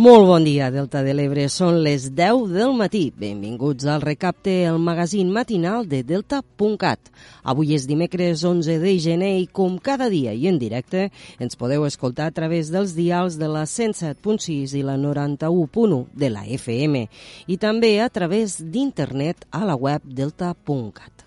[0.00, 1.42] Molt bon dia, Delta de l'Ebre.
[1.52, 3.02] Són les 10 del matí.
[3.20, 7.10] Benvinguts al recapte, el magazín matinal de Delta.cat.
[7.44, 11.84] Avui és dimecres 11 de gener i, com cada dia i en directe, ens podeu
[11.84, 17.08] escoltar a través dels dials de la 107.6 i la 91.1 de la FM
[17.52, 21.19] i també a través d'internet a la web delta.cat.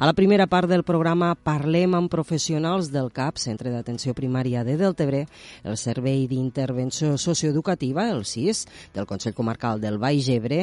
[0.00, 4.78] A la primera part del programa parlem amb professionals del CAP, Centre d'Atenció Primària de
[4.80, 5.26] Deltebre,
[5.60, 8.62] el Servei d'Intervenció Socioeducativa, el CIS,
[8.94, 10.62] del Consell Comarcal del Baix Ebre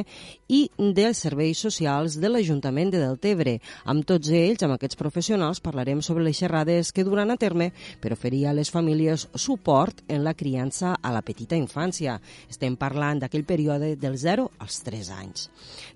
[0.49, 3.53] i dels serveis socials de l'Ajuntament de Deltebre.
[3.85, 7.69] Amb tots ells, amb aquests professionals, parlarem sobre les xerrades que duran a terme
[8.01, 12.17] per oferir a les famílies suport en la criança a la petita infància.
[12.49, 15.45] Estem parlant d'aquell període del 0 als 3 anys.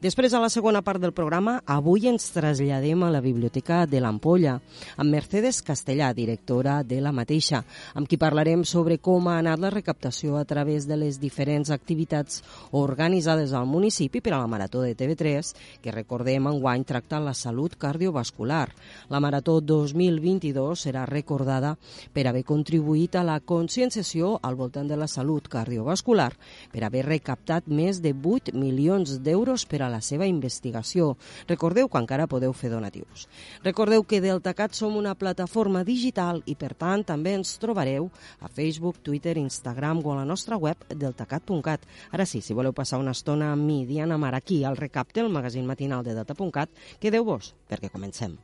[0.06, 4.58] Després, a la segona part del programa, avui ens traslladem a la Biblioteca de l'Ampolla,
[5.00, 7.64] amb Mercedes Castellà, directora de la mateixa,
[7.96, 12.42] amb qui parlarem sobre com ha anat la recaptació a través de les diferents activitats
[12.76, 17.78] organitzades al municipi per a la Marató de TV3, que recordem enguany tracta la salut
[17.80, 18.68] cardiovascular.
[19.10, 21.78] La Marató 2022 serà recordada
[22.14, 26.32] per haver contribuït a la conscienciació al voltant de la salut cardiovascular,
[26.72, 31.16] per haver recaptat més de 8 milions d'euros per a la seva investigació.
[31.48, 33.21] Recordeu que encara podeu fer donatius.
[33.66, 39.02] Recordeu que DeltaCat som una plataforma digital i, per tant, també ens trobareu a Facebook,
[39.04, 41.86] Twitter, Instagram o a la nostra web deltacat.cat.
[42.12, 45.30] Ara sí, si voleu passar una estona amb mi, Diana Mar, aquí al Recapte, el
[45.30, 48.38] magazín matinal de Delta.cat, quedeu-vos, perquè comencem.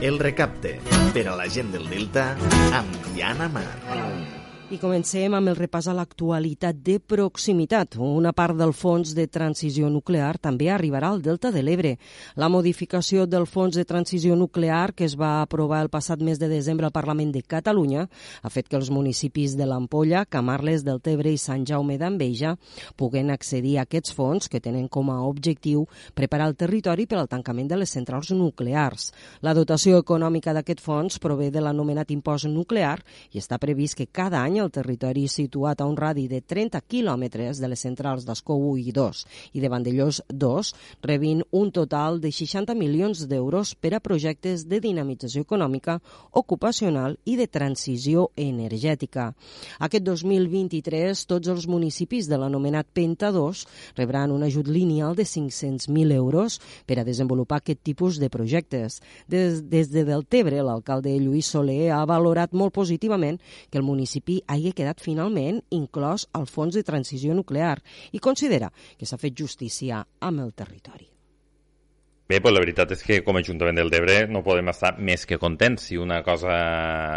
[0.00, 0.76] El recapte,
[1.12, 2.30] per a la gent del Delta,
[2.78, 4.47] amb Diana Mar.
[4.68, 7.94] I comencem amb el repàs a l'actualitat de proximitat.
[8.04, 11.94] Una part del fons de transició nuclear també arribarà al Delta de l'Ebre.
[12.36, 16.50] La modificació del fons de transició nuclear que es va aprovar el passat mes de
[16.52, 18.02] desembre al Parlament de Catalunya
[18.42, 22.52] ha fet que els municipis de l'Ampolla, Camarles, del Tebre i Sant Jaume d'Enveja
[22.94, 27.32] puguen accedir a aquests fons que tenen com a objectiu preparar el territori per al
[27.32, 29.14] tancament de les centrals nuclears.
[29.40, 32.98] La dotació econòmica d'aquest fons prové de l'anomenat impost nuclear
[33.32, 37.60] i està previst que cada any el territori situat a un radi de 30 quilòmetres
[37.62, 39.24] de les centrals d'Escó 1 i 2
[39.54, 44.80] i de Vandellós 2 rebin un total de 60 milions d'euros per a projectes de
[44.80, 45.98] dinamització econòmica,
[46.32, 49.32] ocupacional i de transició energètica.
[49.78, 53.64] Aquest 2023, tots els municipis de l'anomenat Penta 2
[53.96, 59.00] rebran un ajut lineal de 500.000 euros per a desenvolupar aquest tipus de projectes.
[59.28, 63.38] Des, des de Deltebre, l'alcalde Lluís Soler ha valorat molt positivament
[63.70, 67.76] que el municipi hagi quedat finalment inclòs al fons de transició nuclear
[68.12, 71.17] i considera que s'ha fet justícia amb el territori.
[72.28, 75.22] Bé, pues la veritat és que com a Ajuntament del Debre no podem estar més
[75.24, 75.86] que contents.
[75.88, 76.58] Si una cosa,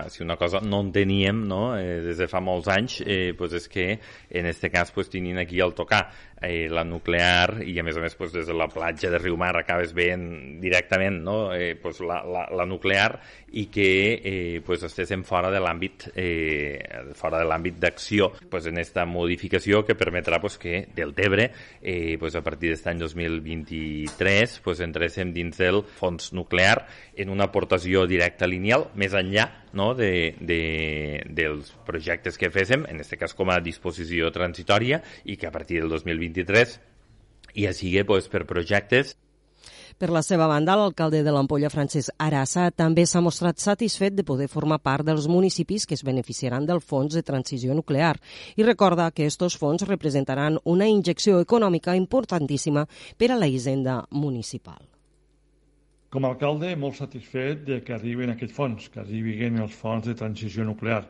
[0.07, 1.75] si una cosa no en teníem no?
[1.75, 5.41] eh, des de fa molts anys, eh, pues és que en aquest cas pues, tenint
[5.44, 6.05] aquí el tocar
[6.41, 9.53] eh, la nuclear i a més a més pues, des de la platja de Riumar
[9.59, 11.53] acabes veient directament no?
[11.53, 13.19] eh, pues, la, la, la nuclear
[13.53, 16.79] i que eh, pues, estéssim fora de l'àmbit eh,
[17.17, 21.51] fora de l'àmbit d'acció pues, en aquesta modificació que permetrà pues, que del Tebre
[21.81, 26.85] eh, pues, a partir d'aquest any 2023 pues, entréssim dins del fons nuclear
[27.17, 30.62] en una aportació directa lineal més enllà no, de, de,
[31.25, 35.81] dels projectes que féssim, en aquest cas com a disposició transitòria i que a partir
[35.81, 36.78] del 2023
[37.57, 39.16] ja sigui pues, per projectes
[40.01, 44.47] per la seva banda, l'alcalde de l'Ampolla, Francesc Arassa, també s'ha mostrat satisfet de poder
[44.50, 48.16] formar part dels municipis que es beneficiaran del Fons de Transició Nuclear
[48.57, 52.88] i recorda que aquests fons representaran una injecció econòmica importantíssima
[53.18, 54.90] per a la hisenda municipal.
[56.12, 60.16] Com a alcalde, molt satisfet de que arriben aquests fons, que arribin els fons de
[60.19, 61.06] transició nuclear.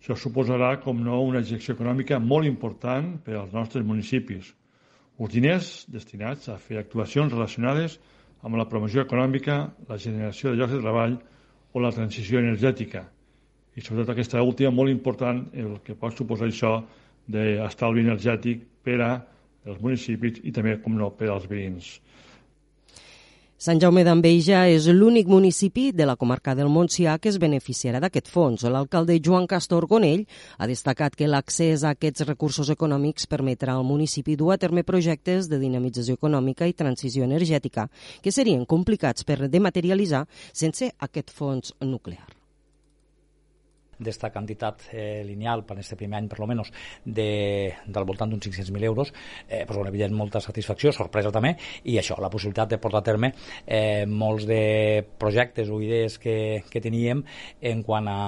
[0.00, 4.48] Això suposarà, com no, una injecció econòmica molt important per als nostres municipis.
[5.20, 7.98] Uns diners destinats a fer actuacions relacionades
[8.40, 9.58] amb la promoció econòmica,
[9.90, 11.18] la generació de llocs de treball
[11.76, 13.04] o la transició energètica.
[13.76, 16.78] I sobretot aquesta última molt important el que pot suposar això
[17.28, 19.12] d'estalvi energètic per a
[19.68, 21.98] els municipis i també, com no, per als veïns.
[23.60, 28.30] Sant Jaume d'Enveja és l'únic municipi de la comarca del Montsià que es beneficiarà d'aquest
[28.32, 28.64] fons.
[28.64, 30.22] L'alcalde Joan Castor Gonell
[30.56, 35.52] ha destacat que l'accés a aquests recursos econòmics permetrà al municipi dur a terme projectes
[35.52, 37.90] de dinamització econòmica i transició energètica
[38.24, 40.24] que serien complicats per dematerialitzar
[40.56, 42.39] sense aquest fons nuclear
[44.00, 46.72] d'esta quantitat eh, lineal per aquest primer any, per almenys,
[47.04, 47.28] de,
[47.86, 49.12] del voltant d'uns 500.000 euros,
[49.48, 51.54] eh, pues, bueno, evident, molta satisfacció, sorpresa també,
[51.84, 53.34] i això, la possibilitat de portar a terme
[53.66, 57.22] eh, molts de projectes o idees que, que teníem
[57.60, 58.18] en quant a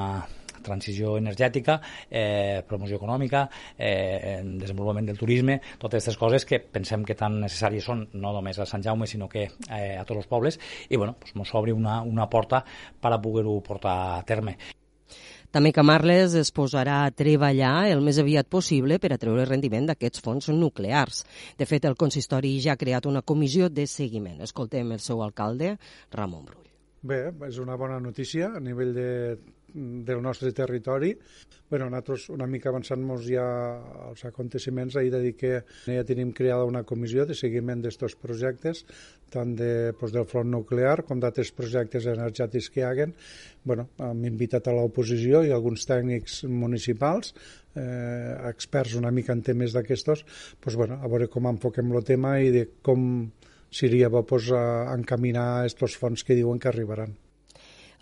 [0.62, 7.14] transició energètica, eh, promoció econòmica, eh, desenvolupament del turisme, totes aquestes coses que pensem que
[7.18, 10.60] tan necessàries són no només a Sant Jaume, sinó que eh, a tots els pobles,
[10.88, 12.64] i bueno, pues, ens obre una, una porta
[13.00, 14.56] per a poder-ho portar a terme.
[15.52, 20.25] També Camarles es posarà a treballar el més aviat possible per a treure rendiment d'aquests
[20.25, 21.26] fons nuclears.
[21.60, 24.40] De fet, el consistori ja ha creat una comissió de seguiment.
[24.49, 25.76] Escoltem el seu alcalde,
[26.16, 26.71] Ramon Brull.
[27.02, 29.10] Bé, és una bona notícia a nivell de
[29.75, 31.16] del nostre territori.
[31.70, 33.44] Bueno, nosaltres una mica avançant-nos ja
[34.10, 35.52] als aconteciments, ahir de dir que
[35.87, 38.84] ja tenim creada una comissió de seguiment d'aquests projectes,
[39.32, 43.14] tant de, pues, del front nuclear com d'altres projectes energètics que hi haguen.
[43.64, 47.32] Bueno, hem invitat a l'oposició i alguns tècnics municipals,
[47.75, 50.26] eh, experts una mica en temes d'aquestos,
[50.60, 53.31] pues, bueno, a veure com enfoquem el tema i de com
[53.72, 57.16] seria bo pues, encaminar aquests fons que diuen que arribaran.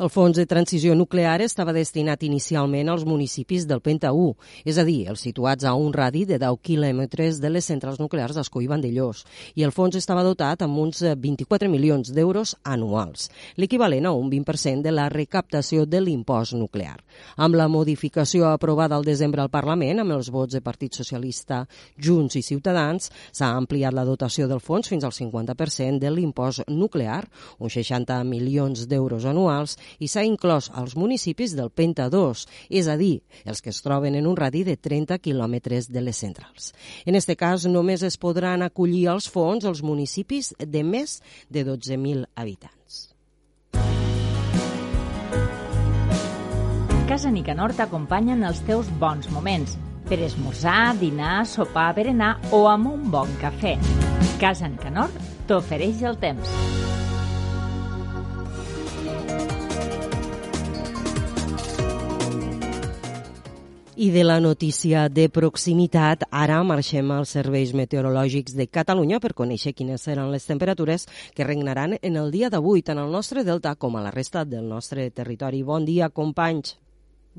[0.01, 4.31] El fons de transició nuclear estava destinat inicialment als municipis del Penta 1,
[4.73, 8.33] és a dir, els situats a un radi de 10 quilòmetres de les centrals nuclears
[8.33, 9.27] d'Escó i Vandellós,
[9.61, 13.27] i el fons estava dotat amb uns 24 milions d'euros anuals,
[13.61, 16.97] l'equivalent a un 20% de la recaptació de l'impost nuclear.
[17.37, 21.67] Amb la modificació aprovada al desembre al Parlament, amb els vots de Partit Socialista,
[22.01, 27.27] Junts i Ciutadans, s'ha ampliat la dotació del fons fins al 50% de l'impost nuclear,
[27.61, 32.97] uns 60 milions d'euros anuals, i s'ha inclòs als municipis del Penta 2, és a
[33.01, 36.73] dir, els que es troben en un radi de 30 quilòmetres de les centrals.
[37.05, 42.27] En aquest cas, només es podran acollir als fons els municipis de més de 12.000
[42.37, 43.11] habitants.
[47.11, 49.75] Casa Nicanor t'acompanya en els teus bons moments
[50.07, 53.75] per esmorzar, dinar, sopar, berenar o amb un bon cafè.
[54.39, 55.11] Casa Nicanor
[55.51, 56.90] t'ofereix el temps.
[64.01, 69.75] I de la notícia de proximitat, ara marxem als serveis meteorològics de Catalunya per conèixer
[69.77, 71.05] quines seran les temperatures
[71.37, 74.65] que regnaran en el dia d'avui, tant al nostre delta com a la resta del
[74.65, 75.61] nostre territori.
[75.63, 76.79] Bon dia, companys.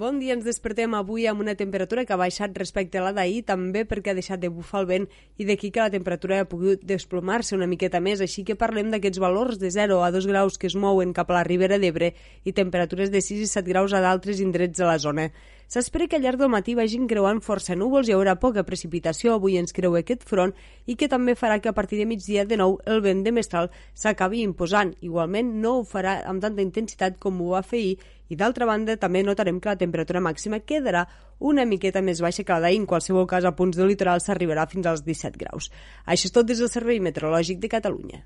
[0.02, 3.42] Bon dia, ens despertem avui amb una temperatura que ha baixat respecte a la d'ahir,
[3.50, 5.08] també perquè ha deixat de bufar el vent
[5.42, 9.20] i d'aquí que la temperatura ha pogut desplomar-se una miqueta més, així que parlem d'aquests
[9.20, 12.14] valors de 0 a 2 graus que es mouen cap a la Ribera d'Ebre
[12.46, 15.28] i temperatures de 6 i 7 graus a d'altres indrets de la zona.
[15.72, 19.54] S'espera que al llarg del matí vagin creuant força núvols, hi haurà poca precipitació, avui
[19.56, 20.52] ens creu aquest front
[20.84, 23.70] i que també farà que a partir de migdia de nou el vent de mestral
[23.96, 24.92] s'acabi imposant.
[25.00, 27.96] Igualment no ho farà amb tanta intensitat com ho va fer ahir
[28.28, 31.06] i d'altra banda també notarem que la temperatura màxima quedarà
[31.40, 34.68] una miqueta més baixa que la d'ahir, en qualsevol cas a punts del litoral s'arribarà
[34.68, 35.72] fins als 17 graus.
[36.04, 38.26] Això és tot des del Servei Meteorològic de Catalunya.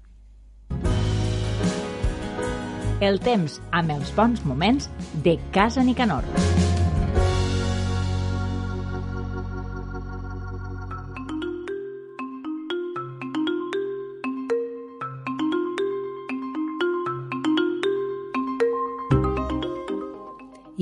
[3.06, 4.90] El temps amb els bons moments
[5.22, 6.55] de Casa Nicanor.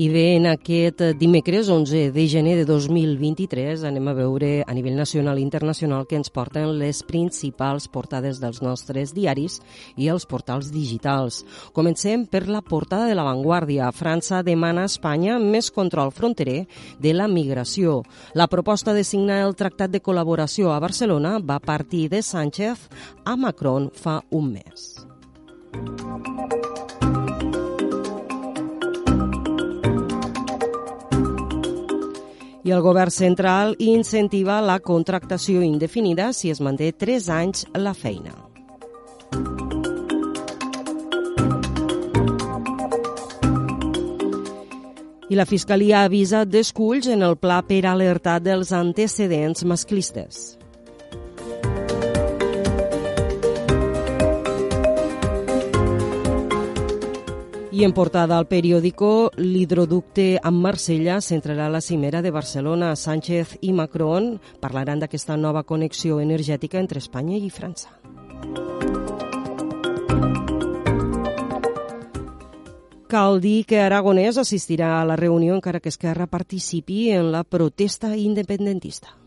[0.04, 4.98] I bé, en aquest dimecres 11 de gener de 2023 anem a veure a nivell
[4.98, 9.62] nacional i internacional que ens porten les principals portades dels nostres diaris
[9.96, 11.40] i els portals digitals.
[11.72, 13.88] Comencem per la portada de La Vanguardia.
[13.96, 16.66] França demana a Espanya més control fronterer
[17.00, 18.02] de la migració.
[18.34, 22.90] La proposta de signar el Tractat de Col·laboració a Barcelona va partir de Sánchez
[23.24, 24.90] a Macron fa un mes.
[32.64, 38.32] I el govern central incentiva la contractació indefinida si es manté 3 anys la feina.
[45.28, 50.54] I la Fiscalia avisa d'esculls en el pla per alertar dels antecedents masclistes.
[57.74, 62.92] I en portada al periòdico, l'hidroducte amb Marsella centrarà la cimera de Barcelona.
[62.94, 67.90] Sánchez i Macron parlaran d'aquesta nova connexió energètica entre Espanya i França.
[73.10, 78.14] Cal dir que Aragonès assistirà a la reunió encara que Esquerra participi en la protesta
[78.14, 79.23] independentista.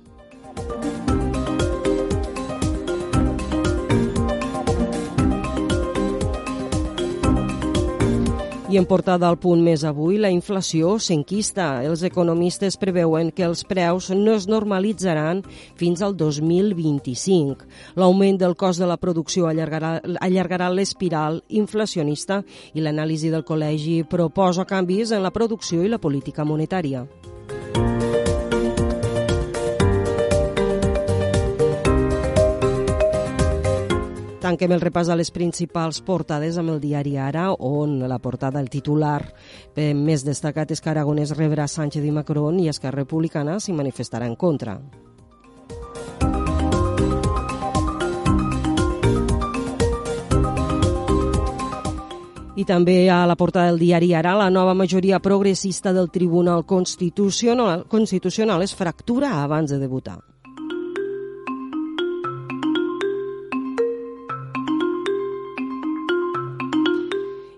[8.77, 11.79] En portada al punt més avui, la inflació s'enquista.
[11.81, 15.39] Els economistes preveuen que els preus no es normalitzaran
[15.79, 17.65] fins al 2025.
[17.97, 22.43] L'augment del cost de la producció allargarà, allargarà l'espiral inflacionista
[22.77, 27.07] i l'anàlisi del col·legi proposa canvis en la producció i la política monetària.
[34.47, 38.69] Tanquem el repàs a les principals portades amb el diari Ara, on la portada, el
[38.71, 39.19] titular
[39.75, 44.23] eh, més destacat és que Aragonès rebrà Sánchez i Macron i Esquerra Republicana s'hi manifestarà
[44.23, 44.77] en contra.
[52.55, 57.83] I també a la portada del diari Ara, la nova majoria progressista del Tribunal Constitucional,
[57.91, 60.21] Constitucional es fractura abans de debutar.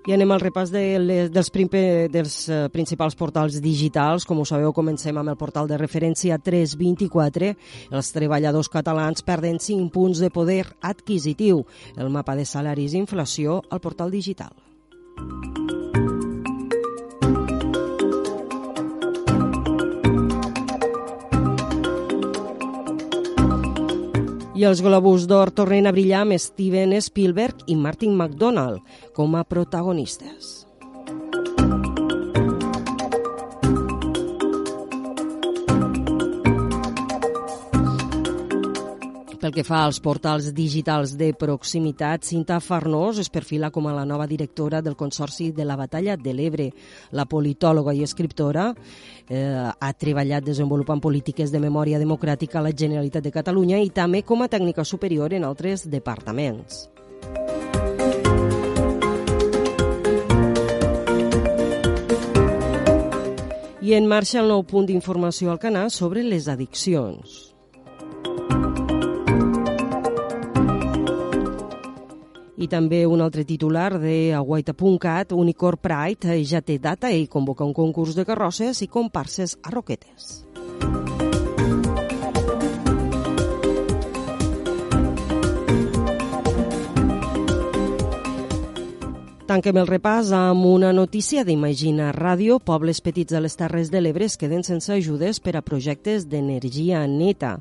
[0.09, 4.25] I anem al repàs de les, dels, primer, dels uh, principals portals digitals.
[4.25, 7.51] Com ho sabeu, comencem amb el portal de referència 324.
[7.93, 11.61] Els treballadors catalans perden 5 punts de poder adquisitiu.
[11.93, 14.49] El mapa de salaris i inflació al portal digital.
[24.59, 28.83] I els Globus d'Or tornen a brillar amb Steven Spielberg i Martin McDonald
[29.15, 30.68] com a protagonistes.
[39.49, 44.03] Pel que fa als portals digitals de proximitat, Cinta Farnós es perfila com a la
[44.05, 46.67] nova directora del Consorci de la Batalla de l'Ebre.
[47.17, 53.25] La politòloga i escriptora eh, ha treballat desenvolupant polítiques de memòria democràtica a la Generalitat
[53.25, 56.85] de Catalunya i també com a tècnica superior en altres departaments.
[63.81, 67.48] I en marxa el nou punt d'informació al canal sobre les addiccions.
[72.59, 77.71] I també un altre titular de Aguaita.cat, Unicorn Pride ja té data i convoca un
[77.73, 80.43] concurs de carrosses i comparses a Roquetes.
[89.49, 92.59] Tanquem el repàs amb una notícia d'Imagina Ràdio.
[92.61, 96.99] Pobles petits de les Terres de l'Ebre es queden sense ajudes per a projectes d'energia
[97.09, 97.55] neta.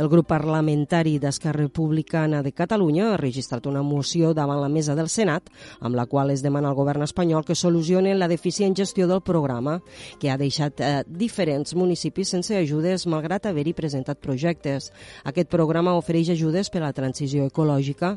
[0.00, 5.10] El grup parlamentari d'Esquerra Republicana de Catalunya ha registrat una moció davant la mesa del
[5.12, 5.50] Senat
[5.80, 9.82] amb la qual es demana al govern espanyol que solucioni la deficient gestió del programa
[10.18, 14.88] que ha deixat eh, diferents municipis sense ajudes malgrat haver-hi presentat projectes.
[15.28, 18.16] Aquest programa ofereix ajudes per a la transició ecològica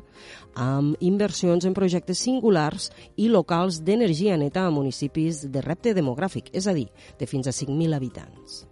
[0.55, 2.87] amb inversions en projectes singulars
[3.17, 6.89] i locals d'energia neta a municipis de repte demogràfic, és a dir,
[7.19, 8.65] de fins a 5.000 habitants.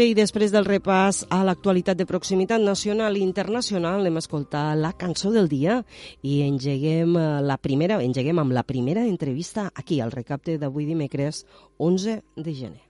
[0.00, 4.64] Bé, i després del repàs a l'actualitat de proximitat nacional i internacional, anem a escoltar
[4.80, 5.82] la cançó del dia
[6.24, 11.44] i engeguem eh, la primera, engeguem amb la primera entrevista aquí al recapte d'avui dimecres
[11.76, 12.89] 11 de gener.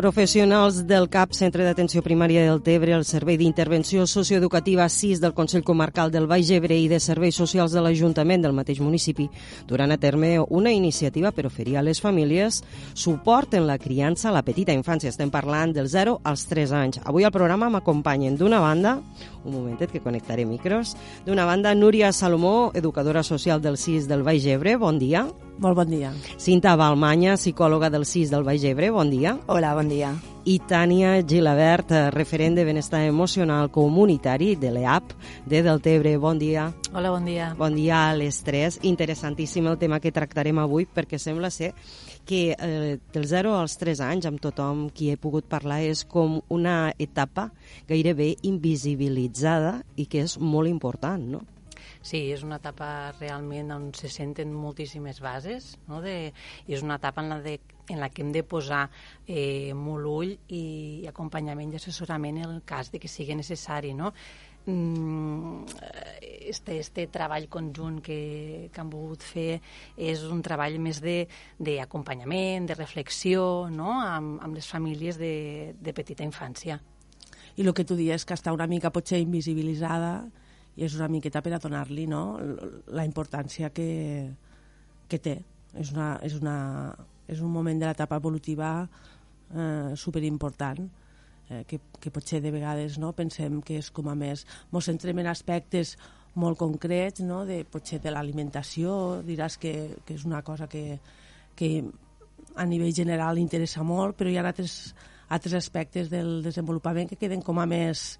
[0.00, 5.60] Professionals del CAP, Centre d'Atenció Primària del Tebre, el Servei d'Intervenció Socioeducativa 6 del Consell
[5.60, 9.26] Comarcal del Baix Ebre i de Serveis Socials de l'Ajuntament del mateix municipi
[9.68, 12.62] duran a terme una iniciativa per oferir a les famílies
[12.94, 15.12] suport en la criança a la petita infància.
[15.12, 17.02] Estem parlant del 0 als 3 anys.
[17.04, 19.02] Avui al programa m'acompanyen d'una banda,
[19.44, 24.46] un momentet que connectaré micros, d'una banda Núria Salomó, educadora social del 6 del Baix
[24.46, 25.26] Ebre, bon dia.
[25.60, 26.10] Molt bon dia.
[26.40, 29.36] Cinta Balmanya, psicòloga del 6 del Baix Ebre, bon dia.
[29.46, 30.14] Hola, bon dia.
[30.48, 35.12] I Tània Gilabert, eh, referent de benestar emocional comunitari de l'EAP
[35.44, 36.16] de Deltebre.
[36.16, 36.72] Bon dia.
[36.94, 37.54] Hola, bon dia.
[37.58, 38.78] Bon dia a les tres.
[38.82, 41.74] Interessantíssim el tema que tractarem avui perquè sembla ser
[42.26, 46.40] que eh, del 0 als 3 anys amb tothom qui he pogut parlar és com
[46.48, 47.50] una etapa
[47.88, 51.42] gairebé invisibilitzada i que és molt important, no?
[52.00, 56.00] Sí, és una etapa realment on se senten moltíssimes bases, no?
[56.00, 56.32] de,
[56.66, 57.58] és una etapa en la, de,
[57.92, 58.86] en la que hem de posar
[59.26, 60.62] eh, molt ull i,
[61.04, 63.92] i acompanyament i assessorament en el cas de que sigui necessari.
[63.96, 64.14] No?
[64.70, 65.64] Mm,
[66.50, 69.60] este, este treball conjunt que, que han volgut fer
[69.96, 73.92] és un treball més d'acompanyament, de, de reflexió no?
[74.02, 76.80] amb, amb les famílies de, de petita infància.
[77.56, 80.14] I el que tu dius que està una mica potser invisibilitzada
[80.76, 82.24] i és una miqueta per a donar-li no?
[82.88, 84.30] la importància que,
[85.08, 85.40] que té.
[85.78, 86.56] És, una, és, una,
[87.30, 90.88] és un moment de l'etapa evolutiva eh, superimportant
[91.50, 94.46] eh, que, que potser de vegades no, pensem que és com a més...
[94.72, 95.96] Ens centrem en aspectes
[96.40, 97.42] molt concrets, no?
[97.46, 99.74] de, potser de l'alimentació, diràs que,
[100.06, 101.00] que és una cosa que,
[101.58, 101.70] que
[102.54, 104.94] a nivell general interessa molt, però hi ha altres,
[105.28, 108.14] altres aspectes del desenvolupament que queden com a més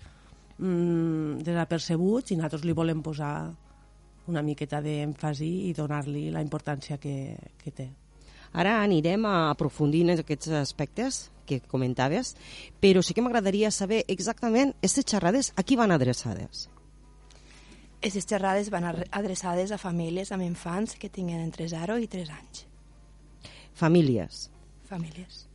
[0.59, 3.35] mm, desapercebuts i nosaltres li volem posar
[4.31, 7.89] una miqueta d'èmfasi i donar-li la importància que, que té.
[8.53, 12.37] Ara anirem a aprofundir en aquests aspectes que comentaves,
[12.83, 16.69] però sí que m'agradaria saber exactament aquestes xerrades a qui van adreçades.
[18.01, 22.65] Aquestes xerrades van adreçades a famílies amb infants que tinguin entre 0 i 3 anys.
[23.75, 24.49] Famílies.
[24.89, 25.47] Famílies.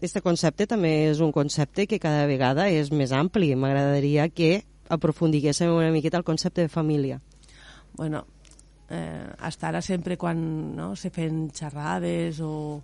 [0.00, 3.50] Este concepte també és un concepte que cada vegada és més ampli.
[3.58, 7.20] M'agradaria que aprofundiguéssim una miqueta el concepte de família.
[7.98, 8.26] Bueno,
[8.90, 10.40] eh, hasta ara sempre quan
[10.76, 12.80] no, se fan xerrades o,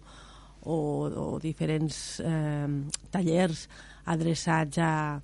[0.64, 0.76] o,
[1.08, 2.68] o diferents eh,
[3.10, 3.68] tallers
[4.12, 5.20] adreçats a,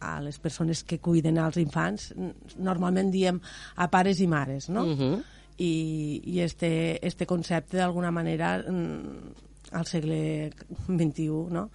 [0.00, 2.12] a les persones que cuiden als infants,
[2.58, 3.40] normalment diem
[3.76, 4.84] a pares i mares, no?
[4.84, 5.22] Uh -huh.
[5.58, 8.56] I, i este, este concepte d'alguna manera
[9.72, 10.50] al segle
[10.88, 11.70] XXI no?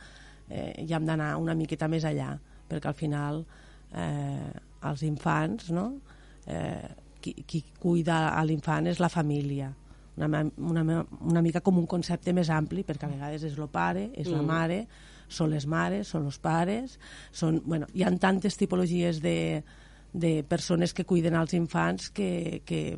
[0.49, 3.45] eh, ja hem d'anar una miqueta més allà perquè al final
[3.93, 4.52] eh,
[4.89, 5.93] els infants no?
[6.45, 6.89] eh,
[7.34, 9.72] qui, qui cuida a l'infant és la família
[10.20, 14.10] una, una, una mica com un concepte més ampli perquè a vegades és el pare,
[14.15, 14.36] és mm.
[14.36, 14.80] la mare
[15.30, 16.98] són les mares, són els pares
[17.32, 19.63] són, bueno, hi ha tantes tipologies de,
[20.12, 22.98] de persones que cuiden als infants que, que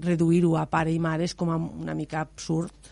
[0.00, 2.90] reduir-ho a pare i mare és com una mica absurd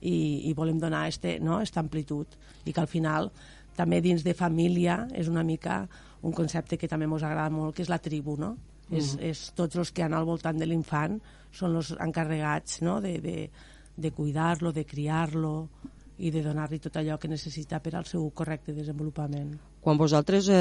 [0.00, 3.30] i, i volem donar este, no, esta amplitud i que al final
[3.76, 5.86] també dins de família és una mica
[6.22, 8.56] un concepte que també ens agrada molt, que és la tribu, no?
[8.90, 8.98] Mm.
[8.98, 11.20] És, és tots els que han al voltant de l'infant
[11.54, 12.98] són els encarregats no?
[13.00, 13.36] de, de,
[13.96, 15.54] de cuidar-lo, de criar-lo
[16.18, 19.54] i de donar-li tot allò que necessita per al seu correcte desenvolupament.
[19.80, 20.56] Quan vosaltres eh,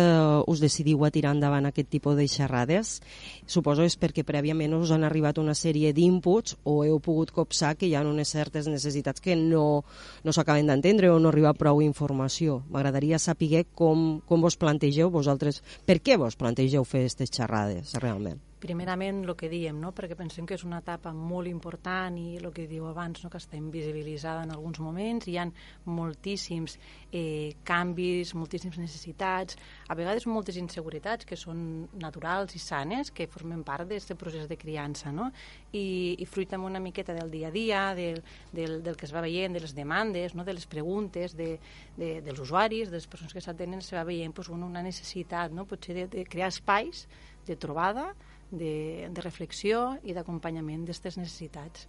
[0.48, 3.00] us decidiu a tirar endavant aquest tipus de xerrades,
[3.46, 7.90] suposo és perquè prèviament us han arribat una sèrie d'inputs o heu pogut copsar que
[7.90, 9.84] hi ha unes certes necessitats que no,
[10.24, 12.62] no s'acaben d'entendre o no arriba prou informació.
[12.72, 18.49] M'agradaria saber com, com vos plantegeu vosaltres, per què vos plantegeu fer aquestes xerrades realment?
[18.60, 19.94] Primerament, el que diem, no?
[19.96, 23.30] perquè pensem que és una etapa molt important i el que diu abans, no?
[23.32, 25.46] que està invisibilitzada en alguns moments, hi ha
[25.88, 26.76] moltíssims
[27.12, 29.56] eh, canvis, moltíssimes necessitats,
[29.88, 34.60] a vegades moltes inseguretats que són naturals i sanes, que formen part d'aquest procés de
[34.60, 35.30] criança, no?
[35.72, 38.20] I, i fruit amb una miqueta del dia a dia, del,
[38.52, 40.44] del, del que es va veient, de les demandes, no?
[40.44, 41.54] de les preguntes de,
[41.96, 45.64] de, dels usuaris, de les persones que s'atenen, se va veient pues, una necessitat, no?
[45.70, 47.08] potser de, de crear espais
[47.48, 48.12] de trobada,
[48.52, 51.88] de, de reflexió i d'acompanyament d'aquestes necessitats.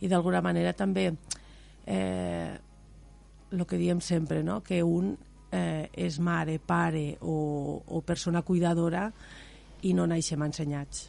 [0.00, 1.10] I d'alguna manera també
[1.86, 2.54] eh,
[3.50, 4.60] que diem sempre, no?
[4.62, 5.16] que un
[5.50, 9.08] eh, és mare, pare o, o persona cuidadora
[9.82, 11.08] i no naixem ensenyats.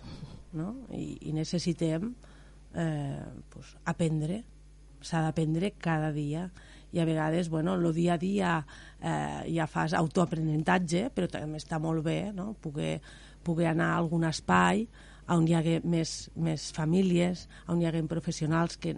[0.58, 0.74] No?
[0.96, 2.10] I, i necessitem
[2.74, 4.44] eh, pues, aprendre,
[5.02, 6.50] s'ha d'aprendre cada dia
[6.92, 8.54] i a vegades, bueno, el dia a dia
[9.00, 12.56] eh, ja fas autoaprenentatge, però també està molt bé no?
[12.60, 12.98] poder
[13.44, 14.88] poder anar a algun espai
[15.30, 18.96] on hi hagué més, més famílies, on hi hagué professionals que,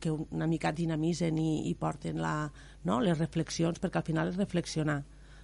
[0.00, 2.50] que una mica dinamitzen i, i porten la,
[2.86, 3.00] no?
[3.02, 5.00] les reflexions, perquè al final és reflexionar,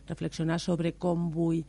[0.09, 1.65] reflexionar sobre com vull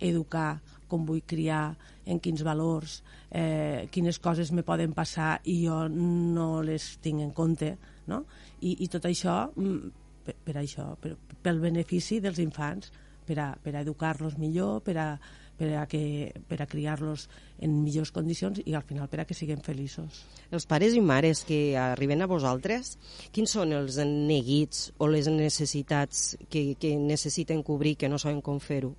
[0.00, 1.74] educar, com vull criar,
[2.10, 7.30] en quins valors, eh, quines coses me poden passar i jo no les tinc en
[7.36, 7.74] compte,
[8.10, 8.24] no?
[8.60, 9.92] I, i tot això mm,
[10.26, 11.14] per, per això, per,
[11.44, 12.90] pel benefici dels infants,
[13.28, 15.10] per a, per a educar-los millor, per a,
[15.60, 17.26] per a, que, per a criar-los
[17.60, 20.22] en millors condicions i al final per a que siguem feliços.
[20.48, 22.94] Els pares i mares que arriben a vosaltres,
[23.34, 28.56] quins són els neguits o les necessitats que, que necessiten cobrir que no saben com
[28.64, 28.94] fer-ho?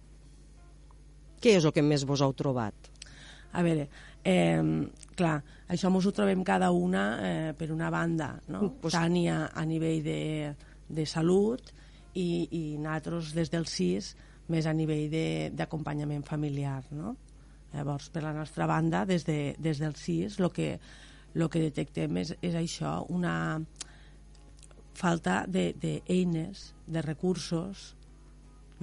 [1.42, 2.92] Què és el que més vos heu trobat?
[3.58, 3.90] A veure,
[4.22, 4.62] eh,
[5.18, 8.68] clar, això ens ho trobem cada una eh, per una banda, no?
[8.84, 8.94] Pues...
[8.94, 10.22] tant a, a nivell de,
[10.86, 11.74] de salut
[12.14, 14.14] i, i nosaltres des del CIS
[14.52, 15.12] més a nivell
[15.58, 17.16] d'acompanyament familiar, no?
[17.72, 20.74] Llavors, per la nostra banda, des, de, des del CIS, el que,
[21.40, 23.34] lo que detectem és, és això, una
[24.98, 27.94] falta d'eines, de, de recursos,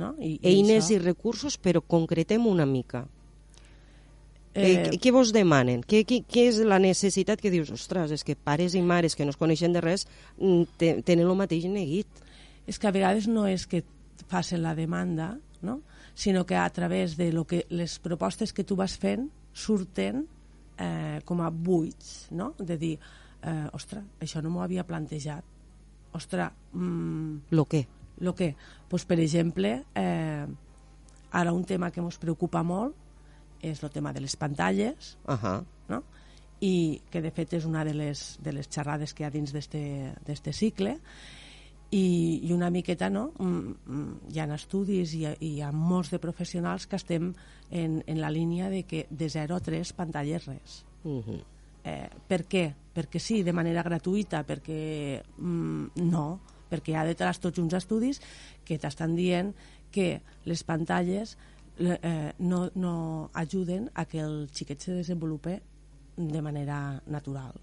[0.01, 0.15] no?
[0.17, 0.97] I, eines i, això...
[0.97, 3.05] i recursos, però concretem una mica.
[4.59, 5.85] Eh, eh, què vos demanen?
[5.87, 9.27] Què, què, què és la necessitat que dius, ostres, és que pares i mares que
[9.27, 10.07] no es coneixen de res
[10.41, 12.25] mm, tenen el mateix neguit?
[12.69, 13.85] És que a vegades no és que
[14.29, 15.81] facin la demanda, no?
[16.15, 20.27] sinó que a través de lo que les propostes que tu vas fent surten
[20.79, 22.55] eh, com a buits, no?
[22.59, 22.99] de dir,
[23.43, 25.45] eh, ostres, això no m'ho havia plantejat.
[26.15, 26.53] Ostres...
[26.73, 27.85] Mm, lo què?
[28.25, 28.55] Lo què?
[28.89, 30.47] Pues, per exemple, eh,
[31.31, 32.95] ara un tema que ens preocupa molt
[33.63, 35.65] és el tema de les pantalles, uh -huh.
[35.89, 36.03] no?
[36.61, 39.53] i que de fet és una de les, de les xerrades que hi ha dins
[39.53, 40.99] d'este cicle,
[41.91, 43.31] i, i una miqueta no?
[43.39, 47.33] Mm, mm, hi ha estudis i hi ha molts de professionals que estem
[47.71, 51.41] en, en la línia de que de 0 a 3 pantalles res uh -huh.
[51.85, 52.75] eh, per què?
[52.95, 58.21] perquè sí, de manera gratuïta perquè mm, no perquè hi ha detrás tots uns estudis
[58.65, 59.55] que t'estan dient
[59.91, 61.39] que les pantalles
[61.79, 65.63] eh, no, no ajuden a que el xiquet se desenvolupe
[66.17, 67.55] de manera natural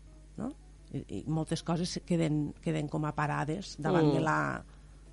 [0.93, 4.17] i, i moltes coses queden, queden com a parades davant mm.
[4.17, 4.39] de, la,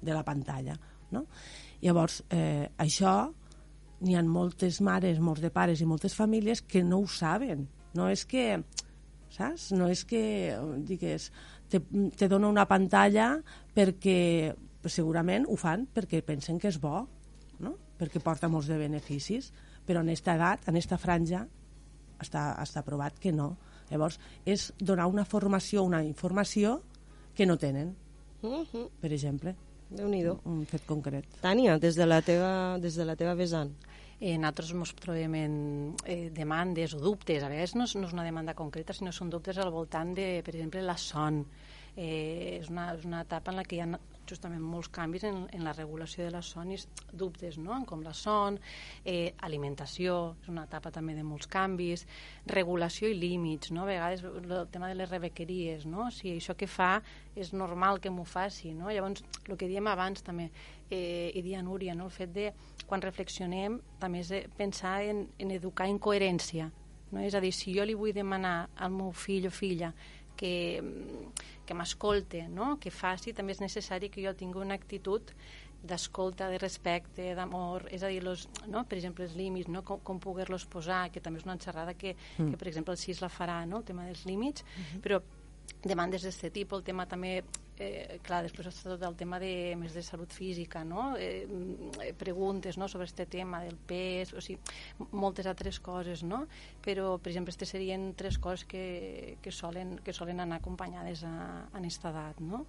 [0.03, 0.77] de la pantalla
[1.13, 1.27] no?
[1.83, 3.15] llavors eh, això
[4.03, 8.09] n'hi ha moltes mares, molts de pares i moltes famílies que no ho saben no
[8.11, 8.63] és que
[9.33, 9.71] saps?
[9.77, 10.23] no és que
[10.89, 11.31] digues
[11.71, 11.81] te,
[12.17, 13.35] te dona una pantalla
[13.75, 14.53] perquè
[14.91, 17.07] segurament ho fan perquè pensen que és bo
[17.63, 17.77] no?
[17.99, 19.53] perquè porta molts de beneficis
[19.87, 21.45] però en aquesta edat, en aquesta franja
[22.23, 23.53] està, està provat que no
[23.93, 26.79] Llavors, és donar una formació, una informació
[27.37, 27.95] que no tenen,
[28.43, 28.89] uh -huh.
[29.01, 29.55] per exemple.
[29.93, 31.27] déu nhi un, un fet concret.
[31.43, 33.71] Tània, des de la teva, des de la teva vessant.
[34.21, 35.55] Eh, nosaltres ens trobem en
[36.07, 39.29] eh, demandes o dubtes, a vegades no és, no és una demanda concreta, sinó són
[39.29, 41.45] dubtes al voltant de, per exemple, la son.
[41.97, 43.89] Eh, és, una, és una etapa en la que hi ha
[44.33, 46.79] justament molts canvis en, en la regulació de la son i
[47.13, 47.83] dubtes, no?
[47.89, 48.59] com la son,
[49.05, 52.07] eh, alimentació, és una etapa també de molts canvis,
[52.51, 53.85] regulació i límits, no?
[53.85, 56.11] a vegades el tema de les rebequeries, no?
[56.11, 56.95] si això que fa
[57.37, 58.73] és normal que m'ho faci.
[58.77, 58.91] No?
[58.91, 60.51] Llavors, el que diem abans també,
[60.91, 62.09] eh, i dia Núria, no?
[62.11, 62.51] el fet de,
[62.87, 66.71] quan reflexionem, també és pensar en, en educar en coherència.
[67.13, 67.21] No?
[67.21, 69.93] És a dir, si jo li vull demanar al meu fill o filla
[70.37, 70.83] que,
[71.67, 72.77] que m'escolte, no?
[72.81, 75.33] que faci, també és necessari que jo tingui una actitud
[75.83, 78.85] d'escolta, de respecte, d'amor, és a dir, los, no?
[78.87, 79.83] per exemple, els límits, no?
[79.87, 82.53] com, com poder-los posar, que també és una xerrada que, mm.
[82.53, 83.83] que, per exemple, el CIS la farà, no?
[83.83, 85.03] el tema dels límits, mm -hmm.
[85.03, 85.23] però
[85.83, 87.43] demandes d'aquest tipus, el tema també,
[87.79, 91.13] eh, clar, després està tot el tema de, més de salut física, no?
[91.17, 92.89] Eh, mm, preguntes no?
[92.89, 94.61] sobre aquest tema del pes, o sigui,
[95.13, 96.45] moltes altres coses, no?
[96.85, 101.35] Però, per exemple, aquestes serien tres coses que, que, solen, que solen anar acompanyades a,
[101.65, 102.65] a aquesta edat, no?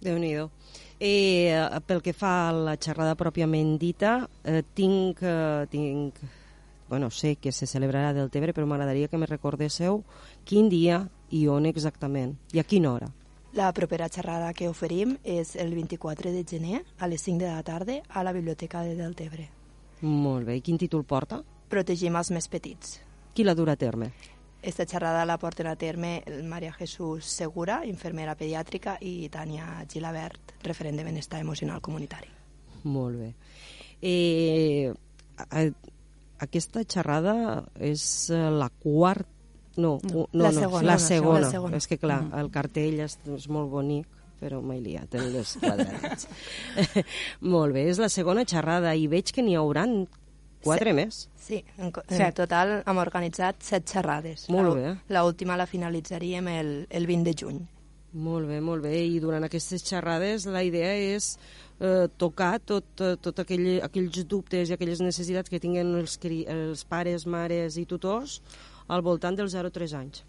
[0.00, 6.20] déu nhi eh, Pel que fa a la xerrada pròpiament dita, eh, tinc, eh, tinc...
[6.88, 10.02] Bueno, sé que se celebrarà del Tebre, però m'agradaria que me recordéssiu
[10.44, 13.12] quin dia i on exactament, i a quina hora.
[13.52, 17.64] La propera xerrada que oferim és el 24 de gener a les 5 de la
[17.66, 19.48] tarda a la Biblioteca de Deltebre.
[20.02, 21.40] Molt bé, i quin títol porta?
[21.68, 23.00] Protegim els més petits.
[23.34, 24.12] Qui la dura a terme?
[24.62, 30.54] Esta xerrada la porten a terme el Maria Jesús Segura, infermera pediàtrica, i Tània Gilabert,
[30.62, 32.30] referent de benestar emocional comunitari.
[32.84, 33.32] Molt bé.
[34.00, 34.92] Eh,
[36.38, 39.39] aquesta xerrada és eh, la quarta...
[39.80, 40.86] No, No, no, la segona.
[40.86, 41.50] la La segona.
[41.50, 41.76] segona.
[41.80, 42.38] És que, clar, Mhm.
[42.40, 44.06] el cartell és, és molt bonic,
[44.40, 46.28] però m'he liat en les quadradets.
[47.40, 50.06] molt bé, és la segona xerrada i veig que n'hi hauran
[50.62, 51.18] quatre Se- més.
[51.40, 54.48] Sí, en, en total hem organitzat set xerrades.
[54.52, 54.94] Molt bé.
[55.08, 57.60] La última la finalitzaríem el, el 20 de juny.
[58.12, 59.04] Molt bé, molt bé.
[59.06, 61.36] I durant aquestes xerrades la idea és
[61.80, 66.84] eh, tocar tot, eh, tot aquell, aquells dubtes i aquelles necessitats que tinguen els, els
[66.90, 68.40] pares, mares i tutors
[68.90, 70.22] al voltant dels 0-3 anys.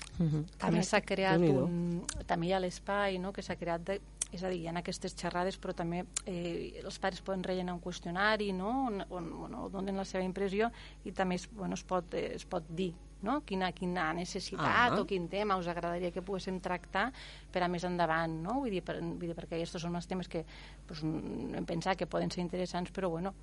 [0.61, 2.01] També s'ha creat un...
[2.29, 3.99] També hi ha l'espai, no?, que s'ha creat de,
[4.31, 7.81] és a dir, hi ha aquestes xerrades, però també eh, els pares poden rellenar un
[7.83, 10.71] qüestionari, no?, on, on bueno, donen la seva impressió
[11.03, 12.93] i també es, bueno, es, pot, eh, es pot dir
[13.23, 13.41] no?
[13.45, 14.99] quina, quina necessitat Ah.
[15.01, 17.11] o quin tema us agradaria que poguéssim tractar
[17.51, 18.59] per a més endavant, no?
[18.61, 20.43] Vull dir, per, vull dir perquè aquests són els temes que
[20.87, 23.33] pues, hem pensat que poden ser interessants, però bueno,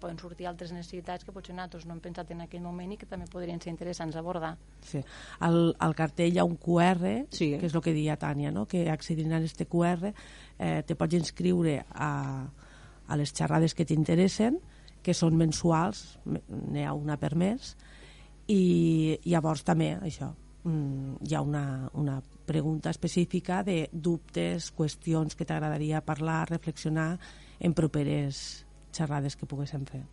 [0.00, 3.06] poden sortir altres necessitats que potser nosaltres no hem pensat en aquell moment i que
[3.06, 4.56] també podrien ser interessants abordar.
[4.82, 5.00] Sí.
[5.40, 7.56] Al, al cartell hi ha un QR, Sí.
[7.58, 8.66] que és el que deia Tània, no?
[8.66, 10.12] que accedint a este QR
[10.58, 12.46] eh, te pots inscriure a,
[13.08, 14.58] a les xerrades que t'interessen,
[15.02, 17.76] que són mensuals, me- n'hi ha una per mes,
[18.52, 20.30] i llavors també això,
[20.64, 27.18] mm, hi ha una, una pregunta específica de dubtes, qüestions que t'agradaria parlar, reflexionar
[27.58, 30.04] en properes xerrades que poguéssim fer.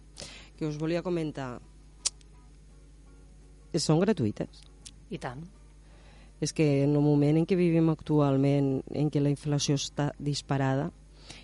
[0.58, 1.60] Que us volia comentar.
[3.74, 4.66] Són gratuïtes.
[5.10, 5.46] I tant.
[6.42, 10.90] És que en el moment en què vivim actualment, en què la inflació està disparada,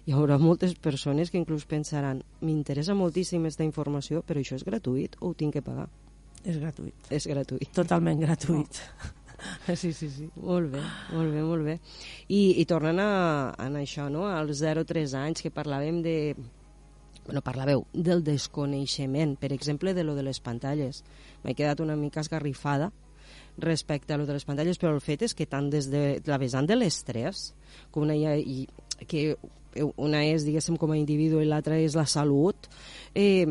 [0.05, 5.15] hi haurà moltes persones que inclús pensaran m'interessa moltíssim aquesta informació, però això és gratuït
[5.21, 5.87] o ho tinc que pagar?
[6.45, 7.09] És gratuït.
[7.11, 7.71] És gratuït.
[7.75, 8.83] Totalment gratuït.
[9.75, 10.25] Sí, sí, sí.
[10.35, 10.81] Molt bé,
[11.13, 11.75] molt bé, molt bé.
[12.27, 13.11] I, i tornant a,
[13.55, 14.25] a això, no?
[14.27, 16.15] als 0-3 anys que parlàvem de...
[17.23, 21.03] Bueno, parlàveu del desconeixement, per exemple, de lo de les pantalles.
[21.43, 22.89] M'he quedat una mica esgarrifada
[23.59, 26.39] respecte a lo de les pantalles, però el fet és que tant des de la
[26.41, 27.51] vessant de l'estrès,
[27.93, 28.63] que una, i,
[29.07, 29.35] que
[30.01, 32.69] una és, diguéssim, com a individu i l'altra és la salut,
[33.13, 33.45] eh,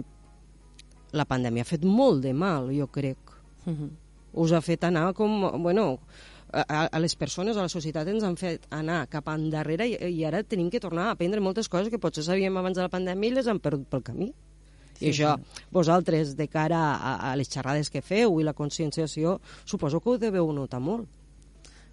[1.13, 3.19] la pandèmia ha fet molt de mal, jo crec.
[3.65, 3.91] Uh -huh.
[4.33, 5.63] Us ha fet anar com...
[5.63, 5.99] Bueno,
[6.53, 10.25] a, a les persones, a la societat, ens han fet anar cap endarrere i, i
[10.25, 13.31] ara tenim que tornar a aprendre moltes coses que potser sabíem abans de la pandèmia
[13.31, 14.33] i les han perdut pel camí.
[14.99, 15.67] Sí, I això, sí.
[15.71, 20.19] vosaltres, de cara a, a les xerrades que feu i la conscienciació, suposo que ho
[20.19, 21.07] deveu notar molt.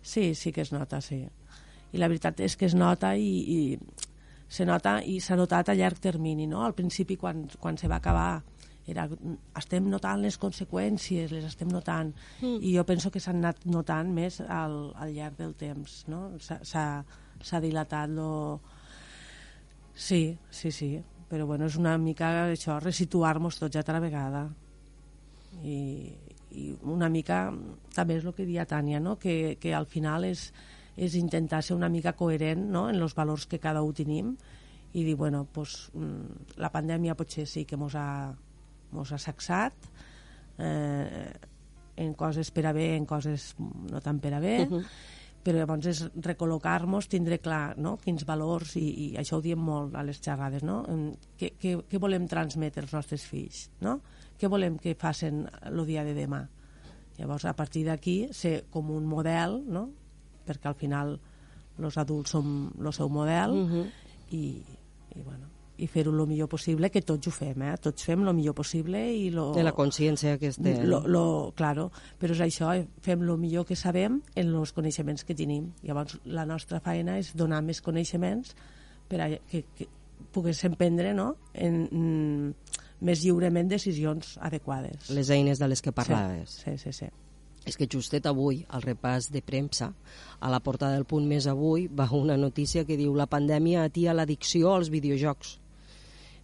[0.02, 1.26] Sí, sí que es nota, sí.
[1.94, 4.10] I la veritat és que es nota i, i
[4.50, 6.64] se nota i s'ha notat a llarg termini, no?
[6.66, 8.42] Al principi, quan, quan se va acabar,
[8.88, 9.08] era,
[9.58, 12.60] estem notant les conseqüències, les estem notant, Mm.
[12.62, 16.32] i jo penso que s'han anat notant més al, al llarg del temps, no?
[16.40, 16.62] S'ha-
[17.62, 18.62] dilatat lo...
[19.96, 24.50] Sí, sí, sí, però bueno, és una mica això, resituar-nos tots altra vegada.
[25.64, 26.12] I,
[26.52, 27.54] i una mica,
[27.96, 29.18] també és el que dia Tània, no?
[29.18, 30.50] que, que al final és,
[30.98, 32.90] és intentar ser una mica coherent no?
[32.90, 34.36] en els valors que cada un tenim
[34.96, 38.36] i dir, bueno, pues, mm, la pandèmia potser sí que mos ha,
[38.96, 39.76] mos ha sacsat,
[40.58, 41.32] eh,
[41.98, 44.82] en coses per a bé, en coses no tan per a bé, Mhm.
[45.46, 47.98] però llavors és recol·locar-nos, tindre clar no?
[47.98, 50.84] quins valors, i, i això ho diem molt a les xerrades, no?
[51.38, 54.00] Què, què, què volem transmetre als nostres fills, no?
[54.40, 56.48] Què volem que facin el dia de demà?
[57.18, 59.90] Llavors, a partir d'aquí, ser com un model, no?
[60.46, 61.20] Perquè al final
[61.80, 63.86] els adults som el seu model Mhm.
[64.32, 64.64] i,
[65.16, 67.74] i, bueno, i fer-ho el millor possible, que tots ho fem, eh?
[67.82, 69.50] Tots fem el millor possible i lo...
[69.56, 70.78] De la consciència que es té.
[70.88, 71.26] Lo, lo,
[71.58, 71.90] claro,
[72.22, 75.72] però és això, eh, fem el millor que sabem en els coneixements que tenim.
[75.84, 78.56] Llavors, la nostra feina és donar més coneixements
[79.10, 79.90] per a que, que
[80.36, 81.34] poguéssim prendre no?
[81.54, 85.12] en, mm, més lliurement decisions adequades.
[85.12, 86.62] Les eines de les que parlaves.
[86.64, 86.98] Sí, sí, sí.
[87.06, 87.14] sí.
[87.66, 89.90] és que justet avui, al repàs de premsa,
[90.40, 94.14] a la portada del punt més avui, va una notícia que diu la pandèmia atia
[94.14, 95.58] l'addicció als videojocs.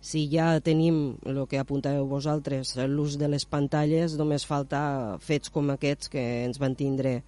[0.01, 5.69] Si ja tenim el que apuntàveu vosaltres, l'ús de les pantalles, només falta fets com
[5.69, 7.19] aquests que ens van tindre,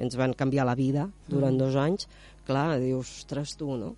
[0.00, 1.58] ens van canviar la vida durant Mm.
[1.60, 2.08] dos anys.
[2.46, 3.94] Clar, dius, ostres, tu, no?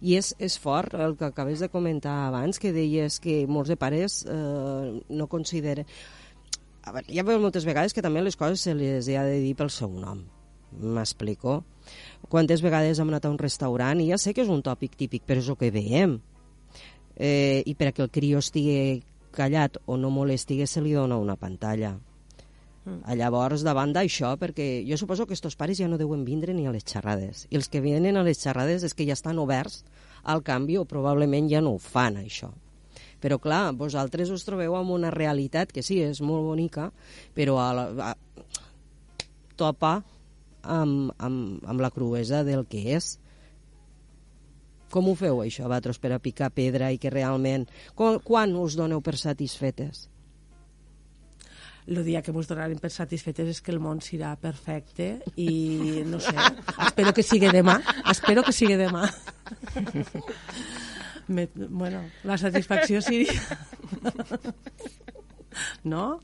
[0.00, 3.76] I és, és fort el que acabes de comentar abans, que deies que molts de
[3.76, 5.84] pares eh, no consideren...
[6.84, 9.54] A veure, hi ha moltes vegades que també les coses se les ha de dir
[9.58, 10.22] pel seu nom.
[10.80, 11.64] M'explico?
[12.28, 15.22] Quantes vegades hem anat a un restaurant i ja sé que és un tòpic típic,
[15.26, 16.20] però és el que veiem.
[17.16, 21.96] Eh, I perquè el crió estigui callat o no molesti, se li dona una pantalla.
[22.84, 22.98] Mm.
[23.06, 26.66] A llavors, davant d'això, perquè jo suposo que estos pares ja no deuen vindre ni
[26.66, 27.46] a les xerrades.
[27.50, 29.84] I els que venen a les xerrades és que ja estan oberts
[30.22, 32.50] al canvi o probablement ja no ho fan, això.
[33.22, 36.90] Però clar, vosaltres us trobeu amb una realitat que sí, és molt bonica,
[37.36, 38.48] però a la, a,
[39.56, 40.00] topa
[40.62, 43.16] amb, amb, amb la cruesa del que és.
[44.92, 47.68] Com ho feu, això, vosaltres, per a picar pedra i que realment...
[47.96, 50.08] Quan, quan us doneu per satisfetes?
[51.86, 56.20] el dia que ens donarem per satisfetes és que el món serà perfecte i no
[56.22, 56.34] sé,
[56.86, 57.80] espero que sigui demà
[58.12, 59.08] espero que sigui demà
[61.32, 63.34] Me, bueno, la satisfacció seria
[65.92, 66.20] no?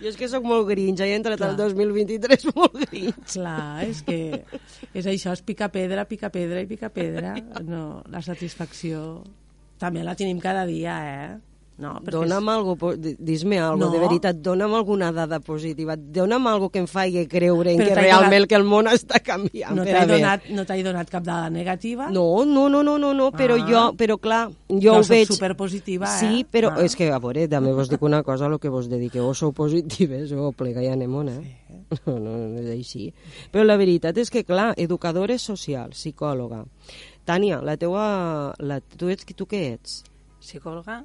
[0.00, 1.50] Jo és que sóc molt grinja, he entrat Clar.
[1.52, 3.26] al 2023 molt grinja.
[3.34, 4.20] Clar, és que
[4.96, 7.34] és això, és picar pedra, picar pedra i picar pedra.
[7.66, 9.20] No, la satisfacció
[9.80, 11.49] també la tenim cada dia, eh?
[11.80, 12.74] No, perquè Dóna'm algo,
[13.18, 13.90] dis-me algo, No.
[13.90, 17.94] de veritat, dóna'm alguna dada positiva, dóna'm algo que em faci creure en Però que
[17.94, 19.74] realment donat- que el món està canviant.
[19.74, 22.10] no t'he donat, no donat cap dada negativa.
[22.10, 23.66] No, no, no, no, no, no però Ah.
[23.66, 25.26] jo, però clar, jo Jo ho veig...
[25.26, 26.18] superpositiva, eh?
[26.20, 26.82] Sí, però Ah.
[26.84, 29.52] és que, a veure, també vos dic una cosa, el que vos dediqueu, o sou
[29.52, 31.56] positives o plega i anem on, eh?
[32.06, 33.12] No, no, no és així.
[33.50, 36.66] Però la veritat és que, clar, educadora social, psicòloga.
[37.24, 38.52] Tània, la teua...
[38.58, 40.02] La, tu, ets, tu què ets?
[40.40, 41.04] Psicòloga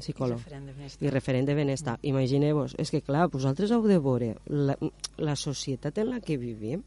[0.00, 0.38] Psicòleg.
[0.38, 1.56] i referent de benestar.
[1.60, 1.96] Benestar.
[2.02, 4.76] Imagineu-vos, és que clar, vosaltres heu de veure la,
[5.18, 6.82] la societat en la que vivim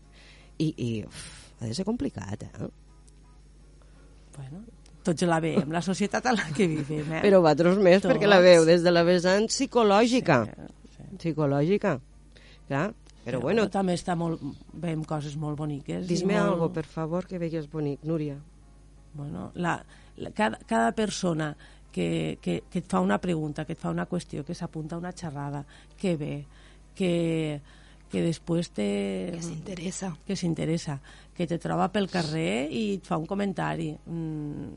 [0.58, 1.26] i, i uf,
[1.60, 2.71] ha de ser complicat, eh?
[4.38, 4.63] Bueno,
[5.06, 7.21] tots la veiem, la societat en la que vivim, eh?
[7.21, 8.13] Però vosaltres més, Tots.
[8.13, 10.43] perquè la veu des de la vessant psicològica.
[11.19, 11.97] Psicològica.
[12.67, 12.88] Clar,
[13.23, 14.41] però bueno, també està molt,
[14.84, 16.08] veiem coses molt boniques.
[16.08, 16.49] dis-me molt...
[16.49, 18.39] algo, per favor, que veigues bonic, Núria.
[19.13, 19.78] Bueno, la,
[20.17, 21.54] la, cada, cada persona
[21.93, 25.01] que, que, que et fa una pregunta, que et fa una qüestió, que s'apunta a
[25.01, 25.63] una xerrada,
[25.99, 26.36] que ve,
[26.97, 27.62] que,
[28.10, 28.88] que després te...
[29.36, 30.10] Que s'interessa.
[30.25, 30.97] Que s'interessa,
[31.38, 33.91] que te troba pel carrer i et fa un comentari.
[34.06, 34.71] Mm,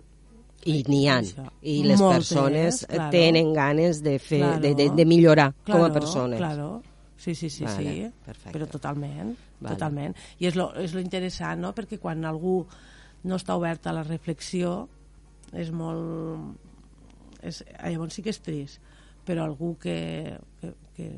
[0.67, 1.19] I n'hi ha.
[1.23, 1.45] Això.
[1.63, 3.11] I les Moltes, persones claro.
[3.15, 4.61] tenen ganes de, fer, Claro.
[4.65, 6.39] de, de, de millorar com a Claro, persones.
[6.41, 6.69] Claro.
[7.17, 8.11] Sí, sí, sí, Vale, sí.
[8.25, 8.53] perfecte.
[8.59, 9.73] Però totalment, Vale.
[9.75, 10.17] totalment.
[10.39, 12.59] I és lo, és lo interessant, no?, perquè quan algú
[13.25, 14.83] no està obert a la reflexió
[15.57, 16.66] és molt...
[17.47, 18.83] És, llavors sí que és trist,
[19.27, 20.37] però algú que...
[20.61, 21.11] que, que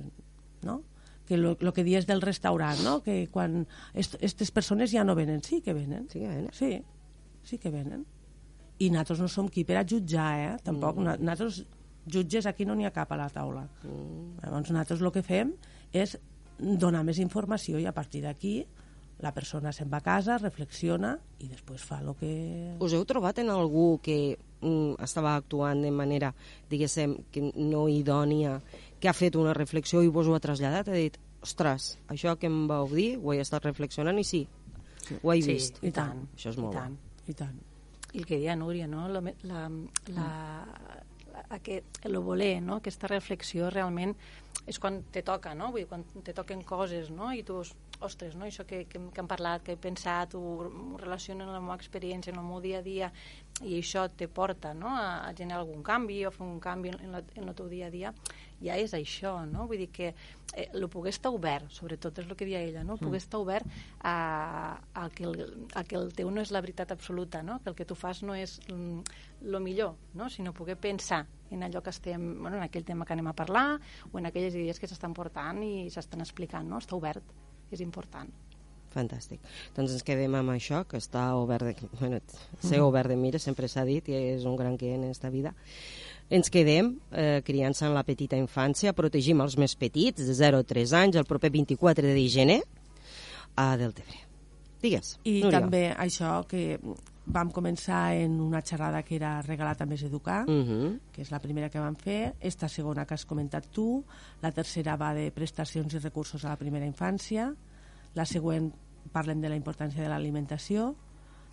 [0.62, 0.82] no?
[1.28, 3.02] que lo, lo que dies del restaurant, no?
[3.04, 6.06] que quan aquestes persones ja no venen, sí que venen.
[6.08, 6.54] Sí que venen.
[6.56, 6.70] Sí,
[7.44, 8.06] sí que venen.
[8.80, 10.54] I nosaltres no som qui per a jutjar, eh?
[10.64, 10.96] Tampoc.
[10.96, 11.18] Mm.
[11.26, 11.66] Nosaltres
[12.08, 13.66] jutges aquí no n'hi ha cap a la taula.
[13.82, 14.38] Mm.
[14.40, 15.52] Llavors nosaltres el que fem
[15.92, 16.16] és
[16.58, 18.62] donar més informació i a partir d'aquí
[19.20, 22.32] la persona se'n va a casa, reflexiona i després fa el que...
[22.80, 24.38] Us heu trobat en algú que
[25.04, 26.32] estava actuant de manera,
[26.70, 28.60] diguéssim, que no idònia,
[29.00, 30.88] que ha fet una reflexió i vos ho ha traslladat?
[30.88, 34.42] Ha dit, ostres, això que em vau dir, ho he estat reflexionant i sí,
[35.22, 35.78] ho he Sí, vist.
[35.82, 36.96] i tant, Això és molt i tant.
[36.98, 37.30] bo.
[37.30, 37.58] I tant.
[38.14, 39.06] I el que deia Núria, no?
[39.09, 39.68] La, la,
[40.16, 40.28] la,
[41.32, 42.76] la, aquest, el voler, no?
[42.80, 44.14] aquesta reflexió realment
[44.66, 45.70] és quan te toca, no?
[45.72, 47.30] Vull dir, quan te toquen coses, no?
[47.32, 47.61] I tu,
[48.01, 48.46] ostres, no?
[48.46, 51.76] això que, que, que hem parlat, que he pensat, ho, ho relaciono amb la meva
[51.78, 53.12] experiència, amb el meu dia a dia,
[53.64, 54.90] i això te porta no?
[54.94, 57.88] a, a generar algun canvi o fer un canvi en, la, en el teu dia
[57.88, 58.12] a dia,
[58.62, 59.66] ja és això, no?
[59.70, 62.96] Vull dir que eh, el poder estar obert, sobretot és el que deia ella, no?
[62.99, 63.14] El Mm.
[63.18, 63.66] estar obert
[64.01, 67.61] a, a, que el, a que el teu no és la veritat absoluta, no?
[67.62, 70.28] Que el que tu fas no és el millor, no?
[70.30, 73.80] Sinó poder pensar en allò que estem, bueno, en aquell tema que anem a parlar
[74.12, 76.78] o en aquelles idees que s'estan portant i s'estan explicant, no?
[76.78, 77.22] Estar obert
[77.72, 78.30] és important.
[78.94, 79.42] Fantàstic.
[79.76, 81.88] Doncs ens quedem amb això, que està obert de...
[82.00, 82.20] Bueno,
[82.64, 85.52] ser obert de mira, sempre s'ha dit, i és un gran que en esta vida.
[86.30, 90.66] Ens quedem eh, criança en la petita infància, protegim els més petits, de 0 a
[90.72, 92.62] 3 anys, el proper 24 de gener,
[93.56, 94.24] a Deltebre.
[94.82, 95.58] Digues, I Núria.
[95.58, 96.78] també això que
[97.29, 101.01] vam començar en una xerrada que era Regalat més educar, Mhm.
[101.12, 104.05] que és la primera que vam fer, esta segona que has comentat tu,
[104.43, 107.55] la tercera va de prestacions i recursos a la primera infància,
[108.14, 108.72] la següent
[109.12, 110.95] parlem de la importància de l'alimentació,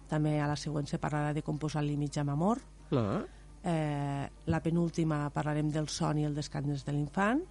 [0.08, 2.60] també a la següent se parlarà de com posar límits amb amor,
[2.92, 3.24] Ah.
[3.64, 7.42] eh, la penúltima parlarem del son i el descans de l'infant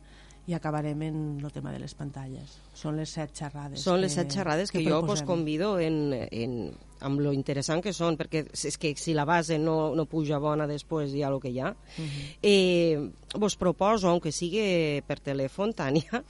[0.46, 2.58] i acabarem en el tema de les pantalles.
[2.76, 3.80] Són les set xerrades.
[3.80, 5.26] Són les set xerrades que, jo vos proposem.
[5.26, 6.56] convido en, en,
[7.00, 10.68] amb lo interessant que són, perquè és que si la base no, no puja bona
[10.68, 11.72] després hi ha el que hi ha.
[11.96, 12.28] Mhm.
[12.42, 16.22] eh, vos proposo, aunque sigui per telèfon, Tània,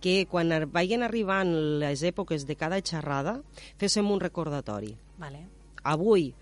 [0.00, 3.40] que quan vagin arribant les èpoques de cada xerrada,
[3.80, 4.94] féssim un recordatori.
[5.18, 5.46] Vale.
[5.84, 6.34] Avui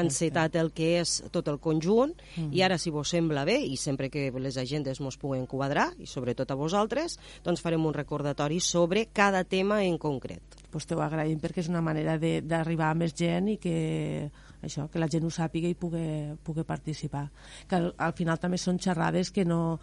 [0.00, 2.52] encetat el que és tot el conjunt Mhm.
[2.52, 6.06] i ara, si vos sembla bé, i sempre que les agendes mos puguen quadrar, i
[6.06, 10.42] sobretot a vosaltres, doncs farem un recordatori sobre cada tema en concret.
[10.70, 14.30] pues te ho agraïm perquè és una manera de- d'arribar a més gent i que
[14.62, 17.30] això que la gent ho sàpiga i pugui, pugui participar.
[17.66, 19.80] Que al, al final també són xerrades que no,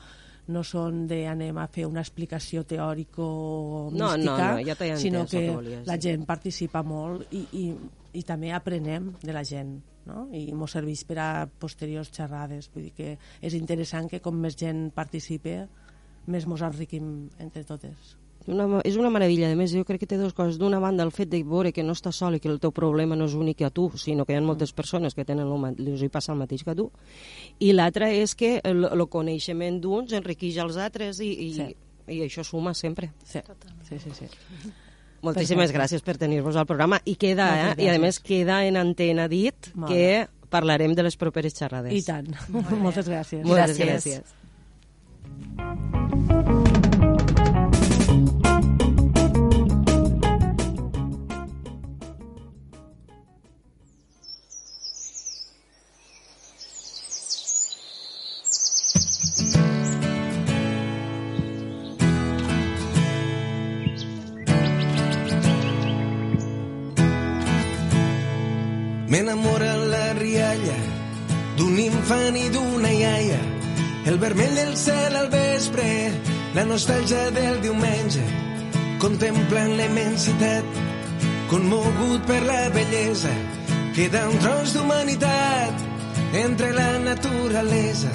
[0.48, 3.26] no són de anem a fer una explicació teòrico
[3.93, 7.46] No, no, mística, no, ja entès sinó que que volies la gent participa molt i,
[7.62, 7.66] i,
[8.14, 10.28] i també aprenem de la gent no?
[10.34, 12.70] i ens serveix per a posteriors xerrades.
[12.74, 15.64] Vull dir que és interessant que com més gent participe
[16.28, 17.10] més mos enriquim
[17.41, 18.16] entre totes
[18.48, 19.48] Una, és una meravella.
[19.52, 20.60] A més, jo crec que té dues coses.
[20.62, 23.16] D'una banda, el fet de veure que no estàs sol i que el teu problema
[23.18, 26.02] no és únic a tu, sinó que hi ha moltes persones que tenen el, els
[26.06, 26.91] hi passa el mateix que tu.
[27.60, 31.68] I l'altra és que el, el coneixement d'uns enriqueix els altres i, i, Sí.
[32.14, 33.12] i això suma sempre.
[33.26, 33.39] Sí,
[33.89, 34.12] sí, sí.
[34.14, 34.28] sí.
[35.26, 35.80] Moltíssimes Perfecte.
[35.80, 37.00] gràcies per tenir-vos al programa.
[37.04, 37.76] I queda, eh?
[37.82, 41.91] I a més queda en antena dit Molt que parlarem de les properes xerrades.
[41.98, 42.30] I tant.
[42.78, 43.41] Moltes gràcies.
[43.41, 44.22] Moltes Gràcies.
[44.22, 45.95] gràcies.
[69.16, 70.76] M'enamora la rialla
[71.55, 73.38] d'un infant i d'una iaia,
[74.11, 75.86] el vermell del cel al vespre,
[76.57, 78.26] la nostàlgia del diumenge,
[78.99, 80.84] contemplant la immensitat,
[81.47, 83.32] conmogut per la bellesa,
[83.95, 85.89] queda un tros d'humanitat
[86.43, 88.11] entre la naturalesa.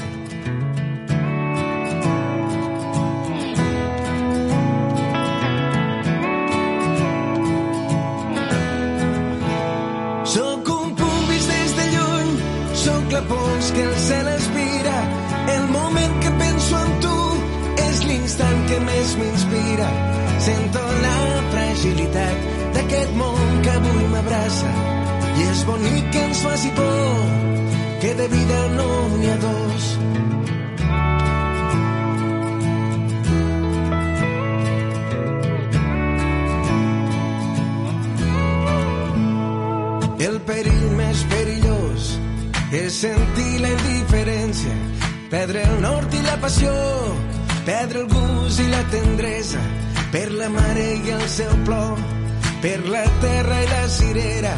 [13.20, 14.96] La pols que el cel aspira.
[15.56, 17.16] El moment que penso en tu
[17.88, 19.88] és l'instant que més m'inspira.
[20.46, 21.16] Sento la
[21.52, 24.72] fragilitat d'aquest món que avui m'abraça.
[25.36, 27.24] I és bonic que ens faci por,
[28.00, 29.90] que de vida no n'hi ha dos.
[40.30, 40.69] El perill
[42.72, 44.74] és sentir la indiferència,
[45.30, 46.72] perdre el nord i la passió,
[47.66, 49.62] perdre el gust i la tendresa,
[50.12, 51.98] per la mare i el seu plor,
[52.62, 54.54] per la terra i la cirera,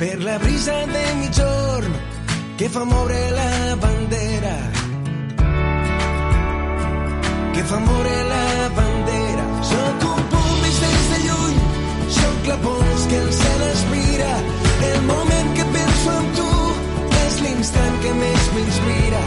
[0.00, 1.98] per la brisa de mitjorn
[2.56, 4.56] que fa moure la bandera,
[7.54, 8.46] que fa moure la
[8.76, 9.44] bandera.
[9.68, 11.60] Sóc un punt vist des de lluny,
[12.20, 14.32] sóc la pols que el cel aspira,
[14.92, 15.39] el moment
[17.60, 19.20] l'instant que més m'inspira.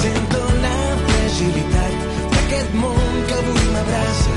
[0.00, 1.94] Sento la fragilitat
[2.32, 4.34] d'aquest món que avui m'abraça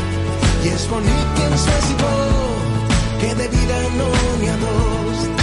[0.67, 2.69] i és bonic que ens faci por,
[3.23, 5.38] que de vida no n'hi ha dos.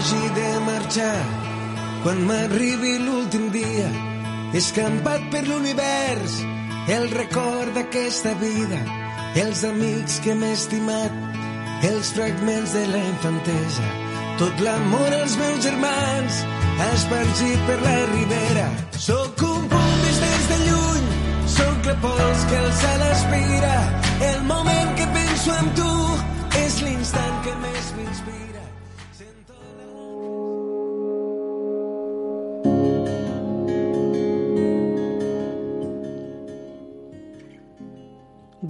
[0.00, 1.24] Hagi de marxar,
[2.02, 3.88] quan m'arribi l'últim dia,
[4.56, 6.36] escampat per l'univers,
[6.88, 8.80] el record d'aquesta vida,
[9.42, 11.12] els amics que m'he estimat,
[11.90, 13.90] els fragments de la infantesa,
[14.40, 16.40] tot l'amor als meus germans,
[16.88, 18.66] espargit per la ribera.
[18.96, 21.08] Sóc un punt vist des de lluny,
[21.58, 23.76] sóc la pols que el cel aspira,
[24.32, 25.94] el moment que penso en tu
[26.64, 28.59] és l'instant que més m'inspira.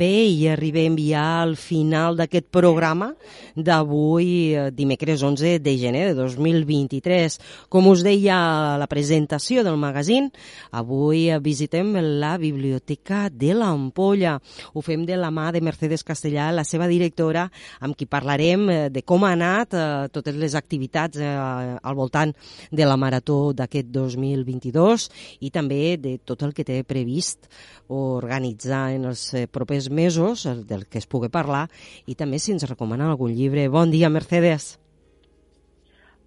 [0.01, 3.11] Bé, i arribem ja al final d'aquest programa
[3.53, 7.36] d'avui, eh, dimecres 11 de gener de 2023.
[7.68, 10.30] Com us deia a la presentació del magazín,
[10.70, 14.38] avui eh, visitem la Biblioteca de l'Ampolla.
[14.72, 18.78] Ho fem de la mà de Mercedes Castellà, la seva directora, amb qui parlarem eh,
[18.88, 19.76] de com ha anat
[20.14, 22.32] totes les activitats al voltant
[22.72, 25.11] de la marató d'aquest 2022
[25.44, 27.51] i també de tot el que té previst
[27.90, 29.46] organitzar en els eh,
[29.91, 31.68] mesos, el del que es pugui parlar,
[32.07, 33.68] i també si ens recomana algun llibre.
[33.68, 34.78] Bon dia, Mercedes.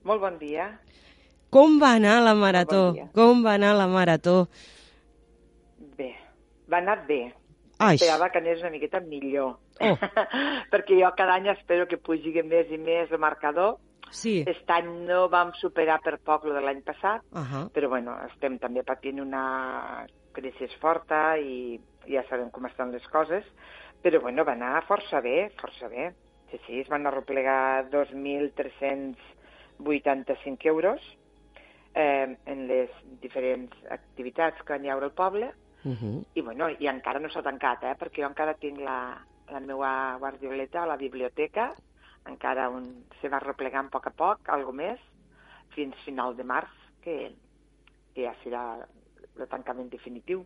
[0.03, 0.79] Molt bon dia.
[1.53, 2.87] Com va anar la marató?
[2.91, 3.09] bon dia.
[3.13, 4.47] Com va anar la marató?
[5.97, 6.13] Bé,
[6.71, 7.33] va anar bé.
[7.79, 7.95] Ai.
[7.95, 9.57] Esperava que anés una miqueta millor.
[9.81, 9.95] Oh.
[10.71, 13.77] Perquè jo cada any espero que pugi més i més el marcador.
[14.13, 14.41] Sí.
[14.43, 17.63] Aquest any no vam superar per poc lo de l'any passat, Uh -huh.
[17.73, 23.45] però bueno, estem també patint una crisi forta i ja sabem com estan les coses,
[24.03, 26.13] però bueno, va anar força bé, força bé.
[26.51, 31.01] Sí, sí, es van arreplegar 2.385 euros
[31.95, 32.89] eh, en les
[33.21, 35.53] diferents activitats que hi haurà al poble,
[35.85, 36.25] Uh -huh.
[36.33, 39.17] i bueno, i encara no s'ha tancat, eh, perquè jo encara tinc la,
[39.51, 41.75] la meva guardioleta a la biblioteca,
[42.25, 44.99] encara un, se va replegant a poc a poc, algo més,
[45.75, 47.35] fins final de març, que,
[48.13, 48.87] que ja serà
[49.39, 50.45] el tancament definitiu.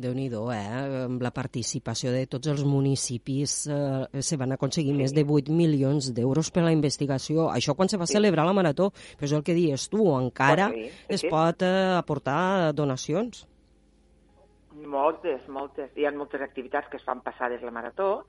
[0.00, 1.04] Déu nhi eh?
[1.04, 6.12] Amb la participació de tots els municipis eh, se van aconseguir més de 8 milions
[6.14, 7.50] d'euros per a la investigació.
[7.50, 10.88] Això quan se va celebrar la marató, però és el que dius tu, encara sí,
[10.88, 11.30] sí, es sí.
[11.30, 13.46] pot eh, aportar donacions.
[14.80, 15.90] Moltes, moltes.
[15.96, 18.24] Hi ha moltes activitats que es fan passades la marató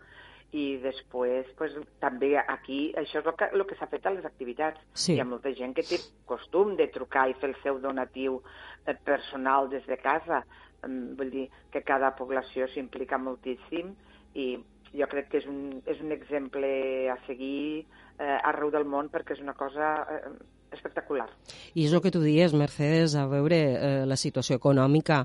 [0.52, 4.26] i després pues, també aquí, això és el que, el que s'ha fet a les
[4.28, 4.82] activitats.
[4.94, 5.16] Sí.
[5.16, 8.42] Hi ha molta gent que té costum de trucar i fer el seu donatiu
[8.86, 10.44] eh, personal des de casa.
[10.88, 13.94] Vull dir que cada població s'implica moltíssim
[14.34, 14.56] i
[14.94, 16.72] jo crec que és un, és un exemple
[17.12, 17.86] a seguir
[18.20, 20.32] eh, arreu del món perquè és una cosa eh,
[20.72, 21.28] espectacular.
[21.76, 25.22] I és el que tu dies, Mercedes, a veure, eh, la situació econòmica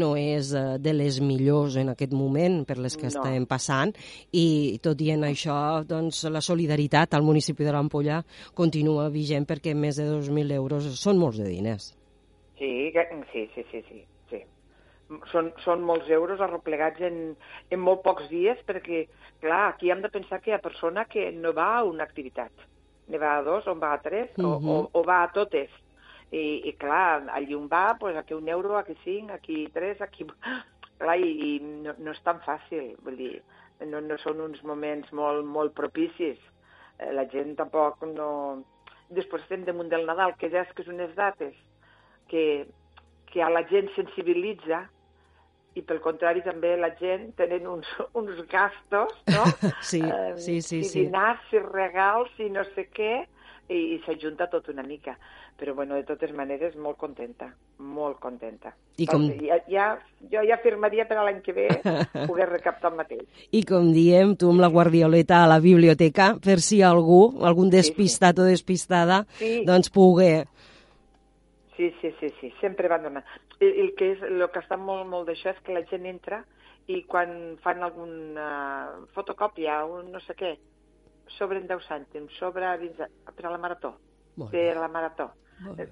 [0.00, 3.12] no és eh, de les millors en aquest moment per les que No.
[3.14, 3.92] estem passant
[4.32, 8.22] i tot i en això, doncs, la solidaritat al municipi de l'Ampolla
[8.54, 11.96] continua vigent perquè més de 2.000 euros són molts de diners.
[12.58, 12.92] Sí,
[13.32, 14.04] sí, sí, sí, sí.
[15.32, 17.36] Són, són molts euros arreplegats en,
[17.74, 19.08] en molt pocs dies perquè,
[19.42, 22.52] clar, aquí hem de pensar que hi ha persona que no va a una activitat,
[23.10, 24.68] ne va a dos o va a tres o, Mhm.
[24.70, 25.70] o, o va a totes.
[26.30, 30.26] I, i clar, allí on va, pues, aquí un euro, aquí cinc, aquí tres, aquí...
[31.00, 33.42] Clar, i, i no, no és tan fàcil, vull dir,
[33.88, 36.36] no, no són uns moments molt, molt propicis.
[36.98, 38.62] Eh, la gent tampoc no...
[39.08, 41.56] Després estem damunt del Nadal, que ja és que és unes dates
[42.28, 42.66] que,
[43.32, 44.84] que a la gent sensibilitza
[45.78, 47.86] i pel contrari també la gent tenen uns,
[48.18, 49.44] uns gastos, no?
[49.82, 51.04] Sí, Eh, sí, sí, si sí.
[51.06, 53.26] dinars, si regals, si no sé què,
[53.70, 55.14] i, i s'ajunta tot una mica.
[55.60, 57.50] Però, bueno, de totes maneres, molt contenta,
[57.84, 58.72] molt contenta.
[58.96, 59.88] I com- Ja, ja,
[60.32, 61.66] jo ja firmaria per a l'any que ve
[62.26, 63.26] poder recaptar el mateix.
[63.52, 68.40] I com diem, tu amb la guardioleta a la biblioteca, per si algú, algun despistat
[68.40, 69.60] o despistada, Sí.
[69.68, 70.32] doncs pugui...
[71.80, 73.24] Sí, sí, sí, sí, sempre van donar.
[73.58, 76.42] El, el que és, el que està molt, molt d'això és que la gent entra
[76.92, 78.48] i quan fan alguna
[79.14, 80.50] fotocòpia o no sé què,
[81.38, 83.94] sobren 10 cèntims, sobre 20 cèntims, per a la marató.
[84.52, 85.30] Per a la marató.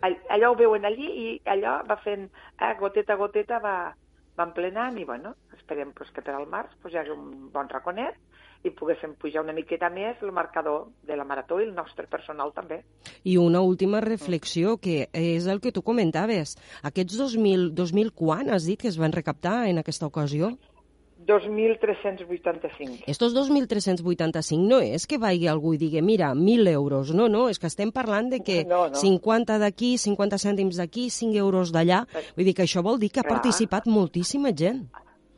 [0.02, 2.28] All- Allò ho veuen allí i allò va fent,
[2.60, 3.94] eh, goteta a goteta va,
[4.38, 7.68] va emplenant i, bueno, esperem pues, que per al març pues, hi hagi un bon
[7.68, 8.16] raconet
[8.66, 12.50] i poguéssim pujar una miqueta més el marcador de la marató i el nostre personal
[12.56, 12.82] també.
[13.24, 16.56] I una última reflexió, que és el que tu comentaves.
[16.82, 20.56] Aquests 2.000, 2.000 quan has dit que es van recaptar en aquesta ocasió?
[21.28, 23.04] 2.385.
[23.06, 27.12] Estos 2.385 no és que vagi algú i digui, mira, 1.000 euros.
[27.14, 28.96] No, no, és que estem parlant de que No, no.
[28.96, 32.06] 50 d'aquí, 50 cèntims d'aquí, 5 euros d'allà.
[32.36, 33.38] Vull dir que això vol dir que ha Clar.
[33.38, 34.88] participat moltíssima gent.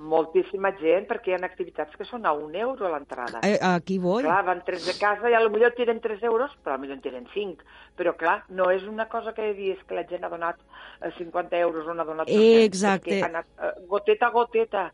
[0.01, 3.43] Moltíssima gent, perquè hi ha activitats que són a un euro a l'entrada.
[3.45, 4.25] Eh, Aquí vull.
[4.25, 7.03] Clar, van tres de casa i a lo millor tiren 3 euros, però millor en
[7.05, 7.67] tiren 5.
[8.01, 10.57] Però clar, no és una cosa que dius que la gent ha donat
[11.03, 13.21] eh, 50 euros o no ha donat 200, Exacte.
[13.21, 14.87] Ha anat, eh, goteta a goteta.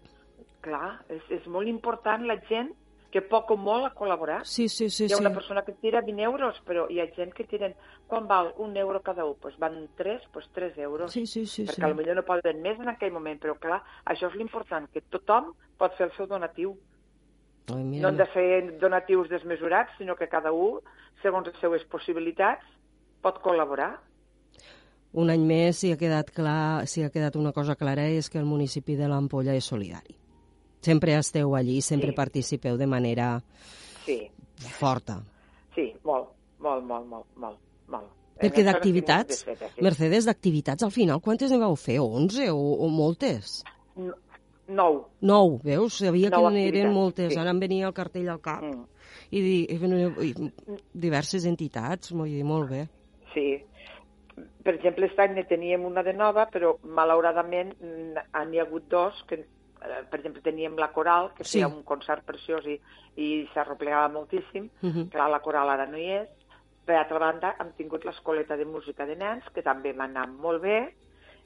[0.67, 2.75] Clar, és, és molt important la gent
[3.11, 4.45] que poc o molt ha col·laborat.
[4.45, 5.07] Sí, sí, sí.
[5.07, 5.23] hi ha sí.
[5.23, 7.75] una persona que tira 20 euros, però hi ha gent que tiren...
[8.07, 9.35] Quan val un euro cada un?
[9.43, 11.13] Pues van 3, pues 3 euros.
[11.13, 11.65] Sí, sí, sí.
[11.67, 11.97] perquè sí.
[11.99, 15.97] potser no poden més en aquell moment, però clar, això és l'important, que tothom pot
[15.99, 16.77] fer el seu donatiu.
[17.73, 20.79] Ai, No mira, han de fer donatius desmesurats, sinó que cada un,
[21.23, 22.63] segons les seues possibilitats,
[23.23, 23.97] pot col·laborar.
[25.17, 28.39] un any més si ha quedat clar, si ha quedat una cosa clara és que
[28.39, 30.15] el municipi de l'Ampolla és solidari.
[30.87, 32.17] Sempre esteu allí, sempre Sí.
[32.17, 33.43] participeu de manera
[34.05, 34.21] Sí,
[34.79, 35.21] forta.
[35.75, 36.29] sí, molt,
[36.61, 37.59] molt, molt, molt, molt,
[37.89, 38.13] molt.
[38.39, 39.47] Perquè d'activitats.
[39.81, 41.99] Mercedes, d'activitats, al final, quantes en vau fer?
[42.01, 43.63] 11 o, o moltes?
[44.69, 45.07] Nou.
[45.23, 45.99] Nou, veus?
[46.03, 47.33] Sabia Nou que n'eren moltes.
[47.33, 47.39] sí.
[47.41, 48.63] Ara em venia el cartell al cap.
[48.63, 48.85] Mm.
[49.31, 50.51] I, di, i, i,
[50.93, 52.85] diverses entitats, molt bé.
[53.33, 53.63] Sí.
[54.63, 59.23] Per exemple, aquest any ne teníem una de nova, però malauradament n'hi ha hagut dos
[59.31, 59.45] que,
[59.79, 61.59] per exemple, teníem la coral, que Sí.
[61.59, 62.81] feia un concert preciós i,
[63.17, 64.71] i s'arroplegava moltíssim.
[64.83, 65.09] Mhm.
[65.11, 66.29] Clar, la coral ara no hi és.
[66.87, 70.63] Per altra banda, hem tingut l'escoleta de música de nens, que també m'ha anat molt
[70.63, 70.95] bé,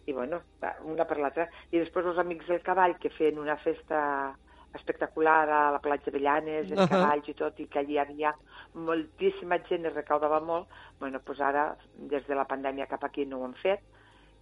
[0.07, 0.43] i bueno,
[0.85, 1.49] una per l'altra.
[1.71, 4.35] I després els amics del cavall, que feien una festa
[4.75, 6.89] espectacular a la platja de Llanes, en Ahà.
[6.89, 8.35] cavalls i tot, i que allí hi havia
[8.75, 10.69] moltíssima gent, es recaudava molt,
[11.01, 13.81] bueno, pues ara, des de la pandèmia cap aquí no ho han fet,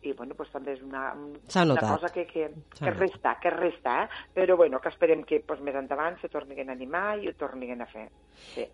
[0.03, 3.51] i bueno, pues també és una, un- S'ha una cosa que, que, que resta, que
[3.51, 4.09] resta, eh?
[4.35, 7.83] però bueno, que esperem que pues, més endavant se tornin a animar i ho tornin
[7.83, 8.09] a fer.
[8.55, 8.67] Sí.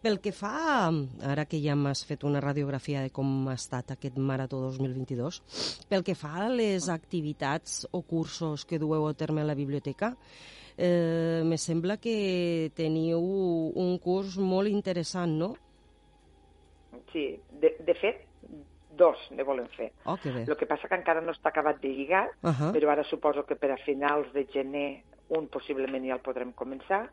[0.00, 0.88] Pel que fa,
[1.28, 5.42] ara que ja m'has fet una radiografia de com ha estat aquest Marató 2022,
[5.90, 10.14] pel que fa a les activitats o cursos que dueu a terme a la biblioteca,
[10.78, 13.20] eh, me sembla que teniu
[13.76, 15.52] un curs molt interessant, no?
[17.12, 17.26] Sí,
[17.60, 18.24] de, de fet,
[18.96, 19.92] dos ne volem fer.
[20.04, 20.42] Oh, que bé.
[20.48, 22.72] El que passa que encara no està acabat de lligar, Ahà.
[22.72, 27.08] però ara suposo que per a finals de gener un possiblement ja el podrem començar,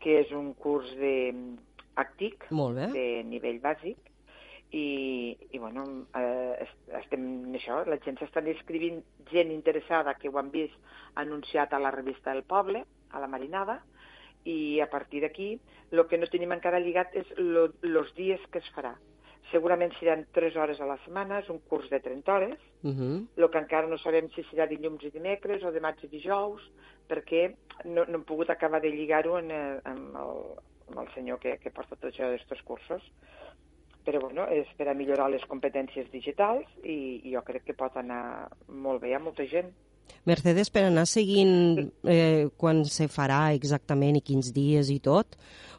[0.00, 1.56] que és un curs de mm,
[2.74, 2.86] bé.
[2.92, 3.96] de nivell bàsic,
[4.70, 9.02] i, i bueno, eh, es- estem en això, la gent s'està inscrivint,
[9.32, 10.74] gent interessada que ho han vist
[11.16, 13.80] anunciat a la revista del Poble, a la Marinada,
[14.44, 15.58] i a partir d'aquí
[15.90, 18.94] el que no tenim encara lligat és els dies que es farà.
[19.50, 23.26] Segurament seran 3 hores a la setmana, és un curs de 30 hores, Uh -huh.
[23.36, 26.62] el que encara no sabem si serà dilluns i dimecres o dimarts i dijous,
[27.08, 30.42] perquè no, no hem pogut acabar de lligar-ho en, eh, amb, el,
[30.88, 33.02] amb el senyor que, que porta tot això d'estos cursos.
[34.04, 37.96] Però bueno, és per a millorar les competències digitals i, i jo crec que pot
[37.96, 39.72] anar molt bé a molta gent.
[40.28, 45.36] Mercedes, per anar seguint eh, quan se farà exactament i quins dies i tot,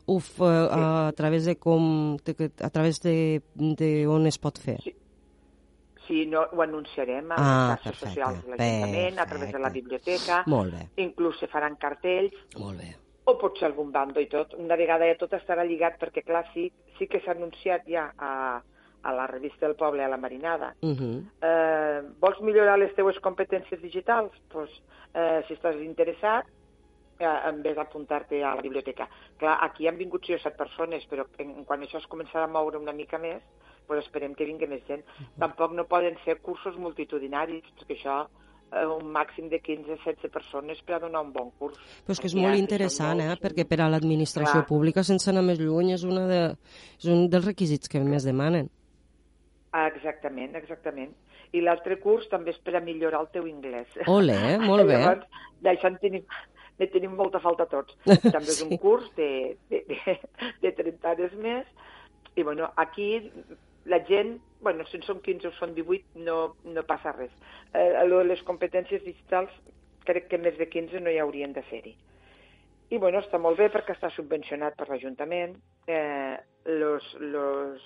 [0.10, 4.58] ho f, eh, a través de com, de, a través de, de on es pot
[4.58, 4.80] fer?
[6.08, 9.60] Si no, ho anunciarem a les Ah, xarxes perfecte, socials de l'Ajuntament, a través de
[9.62, 10.88] la biblioteca, Molt bé.
[11.04, 12.96] inclús se faran cartells, Molt bé.
[13.30, 14.56] o potser algun bando i tot.
[14.58, 18.58] Una vegada ja tot estarà lligat, perquè clar, sí, sí que s'ha anunciat ja a,
[19.04, 20.76] a la revista del Poble, a la Marinada.
[20.82, 21.24] Uh -huh.
[21.41, 24.32] Eh, vols millorar les teues competències digitals?
[24.50, 24.70] Pues,
[25.14, 26.45] eh, si estàs interessat,
[27.20, 29.08] eh, en vez d'apuntar-te a la biblioteca.
[29.38, 32.47] Clar, aquí han vingut 6 o 7 persones, però en, quan això es començarà a
[32.47, 33.43] moure una mica més,
[33.88, 35.04] pues esperem que vingui més gent.
[35.39, 38.28] Tampoc no poden ser cursos multitudinaris, perquè això
[38.72, 41.78] eh, un màxim de 15-16 persones per a donar un bon curs.
[42.06, 43.36] Però és que és Perquè molt interessant, eh?
[43.41, 46.43] perquè per a l'administració pública, sense anar més lluny, és, una de,
[47.00, 48.70] és un dels requisits que més demanen.
[49.72, 51.12] Ah, exactament, exactament.
[51.54, 53.88] I l'altre curs també és per a millorar el teu anglès.
[54.08, 54.38] Ole,
[54.70, 54.98] molt bé.
[54.98, 55.28] Llavors,
[55.62, 56.26] d'això en tenim,
[56.80, 57.96] ne tenim molta falta tots.
[58.36, 58.80] També és un Sí.
[58.82, 60.18] curs de, de, de,
[60.64, 61.68] de 30 hores més.
[62.36, 63.32] I, bueno, aquí
[63.86, 67.32] la gent, bueno, si en són 15 o són 18, no, no passa res.
[67.74, 69.54] Eh, a lo de les competències digitals,
[70.06, 71.96] crec que més de 15 no hi haurien de ser-hi.
[72.90, 75.58] I, bueno, està molt bé perquè està subvencionat per l'Ajuntament.
[75.86, 77.84] Eh, los, los,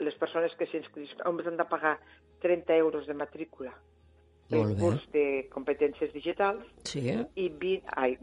[0.00, 1.96] les persones que s'inscriuen només han de pagar
[2.42, 3.72] 30 euros de matrícula
[4.48, 7.02] pel Molt curs de competències digitals Sí.
[7.36, 8.14] i 20, ai,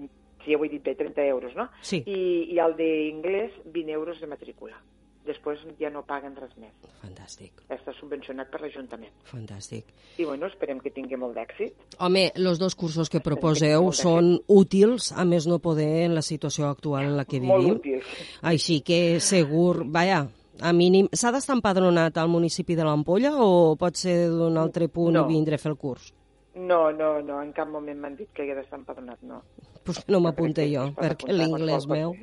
[0.44, 1.68] si ja ho he dit bé, 30 euros, no?
[1.82, 2.04] Sí.
[2.06, 4.78] I, i el d'inglès, 20 euros de matrícula.
[5.26, 6.70] Després ja no paguen res més.
[7.02, 7.64] Fantàstic.
[7.74, 9.10] Està subvencionat per l'Ajuntament.
[9.26, 9.88] Fantàstic.
[10.22, 11.74] I, bueno, esperem que tingui molt d'èxit.
[11.98, 16.68] Home, els dos cursos que proposeu són útils, a més no poder, en la situació
[16.70, 17.80] actual en la que Molt vivim.
[17.80, 18.06] útils.
[18.44, 20.28] Així que segur, vaja,
[20.62, 21.08] a mínim...
[21.12, 25.26] S'ha d'estar empadronat al municipi de l'Ampolla o pot ser d'un altre punt No.
[25.26, 26.14] i vindre a fer el curs?
[26.56, 29.42] No, no, no, en cap moment m'han dit que hi ha d'estar empadronat, no.
[29.84, 32.16] Pues no m'apunte jo, perquè l'inglès meu...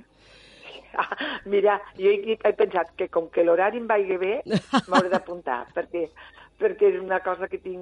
[0.97, 1.09] Ah,
[1.53, 4.39] mira, jo he, he pensat que com que l'horari em vagi bé,
[4.89, 6.07] m'hauré d'apuntar, perquè,
[6.61, 7.80] perquè és una cosa que tinc...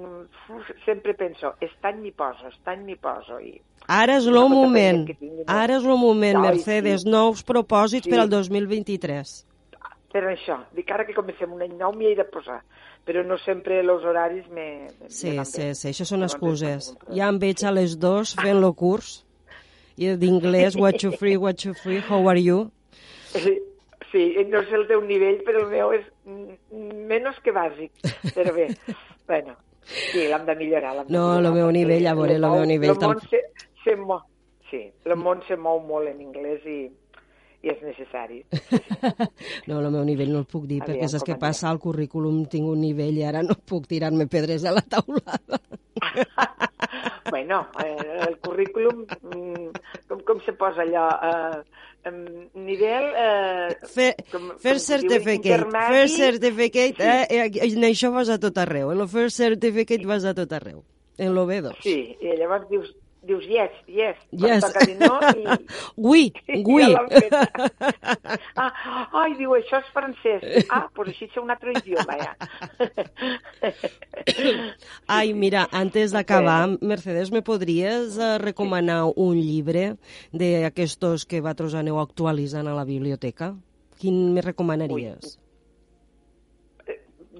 [0.51, 3.55] Uf, sempre penso, aquest any m'hi poso, aquest any m'hi poso, i
[3.91, 5.43] Ara és el moment, no?
[5.49, 7.09] ara és el moment, Ai, Mercedes, sí.
[7.09, 8.11] nous propòsits Sí.
[8.13, 9.31] per al 2023.
[10.11, 12.59] Per això, dic ara que comencem un any nou m'hi he de posar,
[13.07, 16.91] però no sempre els horaris me, me Sí, van sí, sí, això són excuses.
[17.09, 19.23] Ja em veig a les dos fent el curs
[19.97, 22.69] i d'inglès, what you free, what you free, how are you?
[23.31, 23.57] Sí,
[24.11, 26.05] sí, no sé el teu nivell, però el meu és
[26.71, 27.91] menys que bàsic,
[28.35, 28.67] però bé,
[29.29, 29.55] bueno,
[29.85, 30.95] sí, l'hem de millorar.
[30.95, 33.41] l'hem de No, el meu nivell, a veure, el mou- meu nivell El món se,
[33.83, 34.19] se, mo,
[34.69, 34.83] sí.
[35.05, 36.79] El món se mou molt en anglès i,
[37.61, 38.43] i és necessari.
[39.67, 41.69] No, el meu nivell no el puc dir, Aviam perquè saps què passa?
[41.69, 45.61] Al currículum tinc un nivell i ara no puc tirar-me pedres a la taulada.
[47.31, 47.95] Bueno, eh,
[48.27, 49.67] el currículum, mm,
[50.09, 51.05] com, com se posa allò?
[51.23, 52.11] Eh,
[52.59, 53.07] nivell...
[53.15, 55.93] Eh, Fe, com, first com certificate, intermedi.
[55.95, 60.25] first certificate, eh, eh, en això vas a tot arreu, en el first certificate vas
[60.27, 60.83] a tot arreu,
[61.17, 61.77] en lo B2.
[61.85, 62.91] Sí, i llavors dius,
[63.21, 64.17] dius yes, yes.
[64.31, 64.63] Yes.
[64.65, 65.45] Toca dir no i...
[66.09, 66.33] Oui,
[66.65, 66.87] oui.
[67.31, 68.71] Ja ah,
[69.23, 70.43] ai, diu, això és francès.
[70.69, 72.33] Ah, doncs així és un altre idioma, ja.
[75.17, 79.95] Ai, mira, antes d'acabar, Mercedes, me podries eh, recomanar un llibre
[80.31, 83.53] d'aquestos que vosaltres aneu actualitzant a la biblioteca?
[84.01, 85.37] Quin me recomanaries?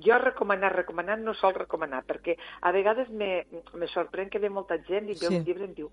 [0.04, 4.78] Jo recomanar, recomanar no sol recomanar, perquè a vegades me, me sorprèn que ve molta
[4.88, 5.38] gent i veu Sí.
[5.38, 5.92] un llibre i em diu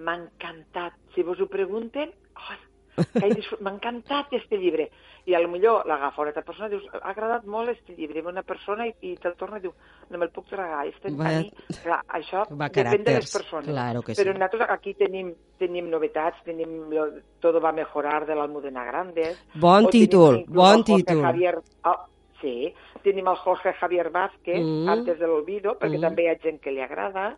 [0.00, 0.94] m'ha encantat.
[1.14, 2.58] Si vos ho pregunten, oh,
[3.60, 4.90] m'ha encantat este llibre.
[5.28, 8.20] I a lo millor l'agafa una altra persona i dius, ha agradat molt este llibre.
[8.20, 9.72] I una persona i, i te'l torna i diu,
[10.08, 10.86] no me'l puc tragar.
[10.88, 11.50] Este, Va- a mi,
[11.82, 13.68] clar, això Va, depèn de les persones.
[13.68, 14.38] claro que Però sí.
[14.38, 17.06] nosaltres aquí tenim, tenim novetats, tenim lo,
[17.40, 19.38] Todo va mejorar de l'Almudena Grandes.
[19.54, 21.22] Bon títol, bon títol.
[21.22, 22.06] Javier, ah,
[22.40, 24.88] sí, tenim el Jorge Javier Vázquez, Mm.
[24.88, 26.00] Antes de l'Olvido, perquè Mm.
[26.00, 27.36] també hi ha gent que li agrada,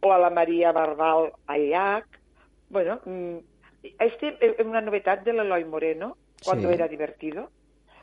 [0.00, 2.06] o a la Maria Barbal al llac.
[2.70, 3.36] Bueno, mm,
[4.00, 6.74] este es una novetat de l'Eloi Moreno, cuando Sí.
[6.74, 7.50] era divertido.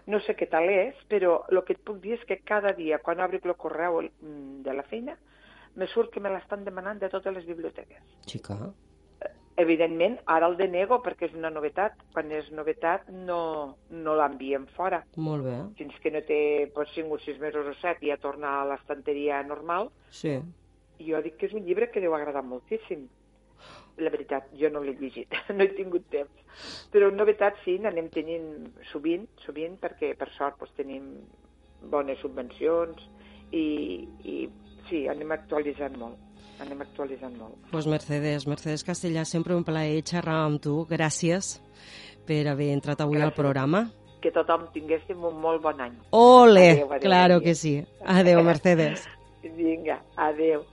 [0.08, 3.00] No sé què tal és, però el que et puc dir és que cada dia,
[3.00, 5.18] quan obro el correu mm, de la feina,
[5.76, 8.02] me surt que me l'estan demanant de totes les biblioteques.
[8.26, 8.56] Xica.
[9.60, 11.98] Evidentment, ara el denego perquè és una novetat.
[12.14, 13.42] Quan és novetat no,
[13.92, 15.02] no l'enviem fora.
[15.20, 15.58] Molt bé.
[15.80, 16.42] Fins que no té
[16.76, 19.92] pues, 5 o 6 mesos o 7 i ja torna a l'estanteria normal.
[20.22, 20.38] Sí.
[21.04, 23.08] Jo dic que és un llibre que deu agradar moltíssim.
[24.00, 26.64] La veritat, jo no l'he llegit, no he tingut temps.
[26.94, 31.12] Però novetats sí, n'anem tenint sovint, sovint, perquè per sort pues, tenim
[31.92, 33.04] bones subvencions
[33.52, 34.40] i, i
[34.88, 36.29] sí, anem actualitzant molt.
[36.60, 37.56] Anem actualitzant molt.
[37.72, 40.86] Pues Mercedes, Mercedes Castellà, sempre un plaer xerrar amb tu.
[40.90, 41.62] Gràcies
[42.28, 43.36] per haver entrat avui al Gràcies.
[43.36, 43.86] programa.
[44.22, 45.96] Que tothom tinguéssim un molt bon any.
[46.12, 47.42] Ole, Adéu, adéu, claro adéu.
[47.46, 47.86] que sí.
[48.06, 49.08] Adeu, Mercedes.
[49.56, 50.66] Vinga, adeu.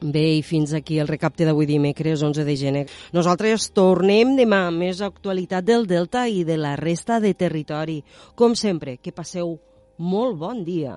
[0.00, 2.84] Bé, i fins aquí el recapte d'avui dimecres 11 de gener.
[3.12, 7.98] Nosaltres tornem demà amb més actualitat del Delta i de la resta de territori.
[8.34, 9.58] Com sempre, que passeu
[10.00, 10.96] molt bon dia.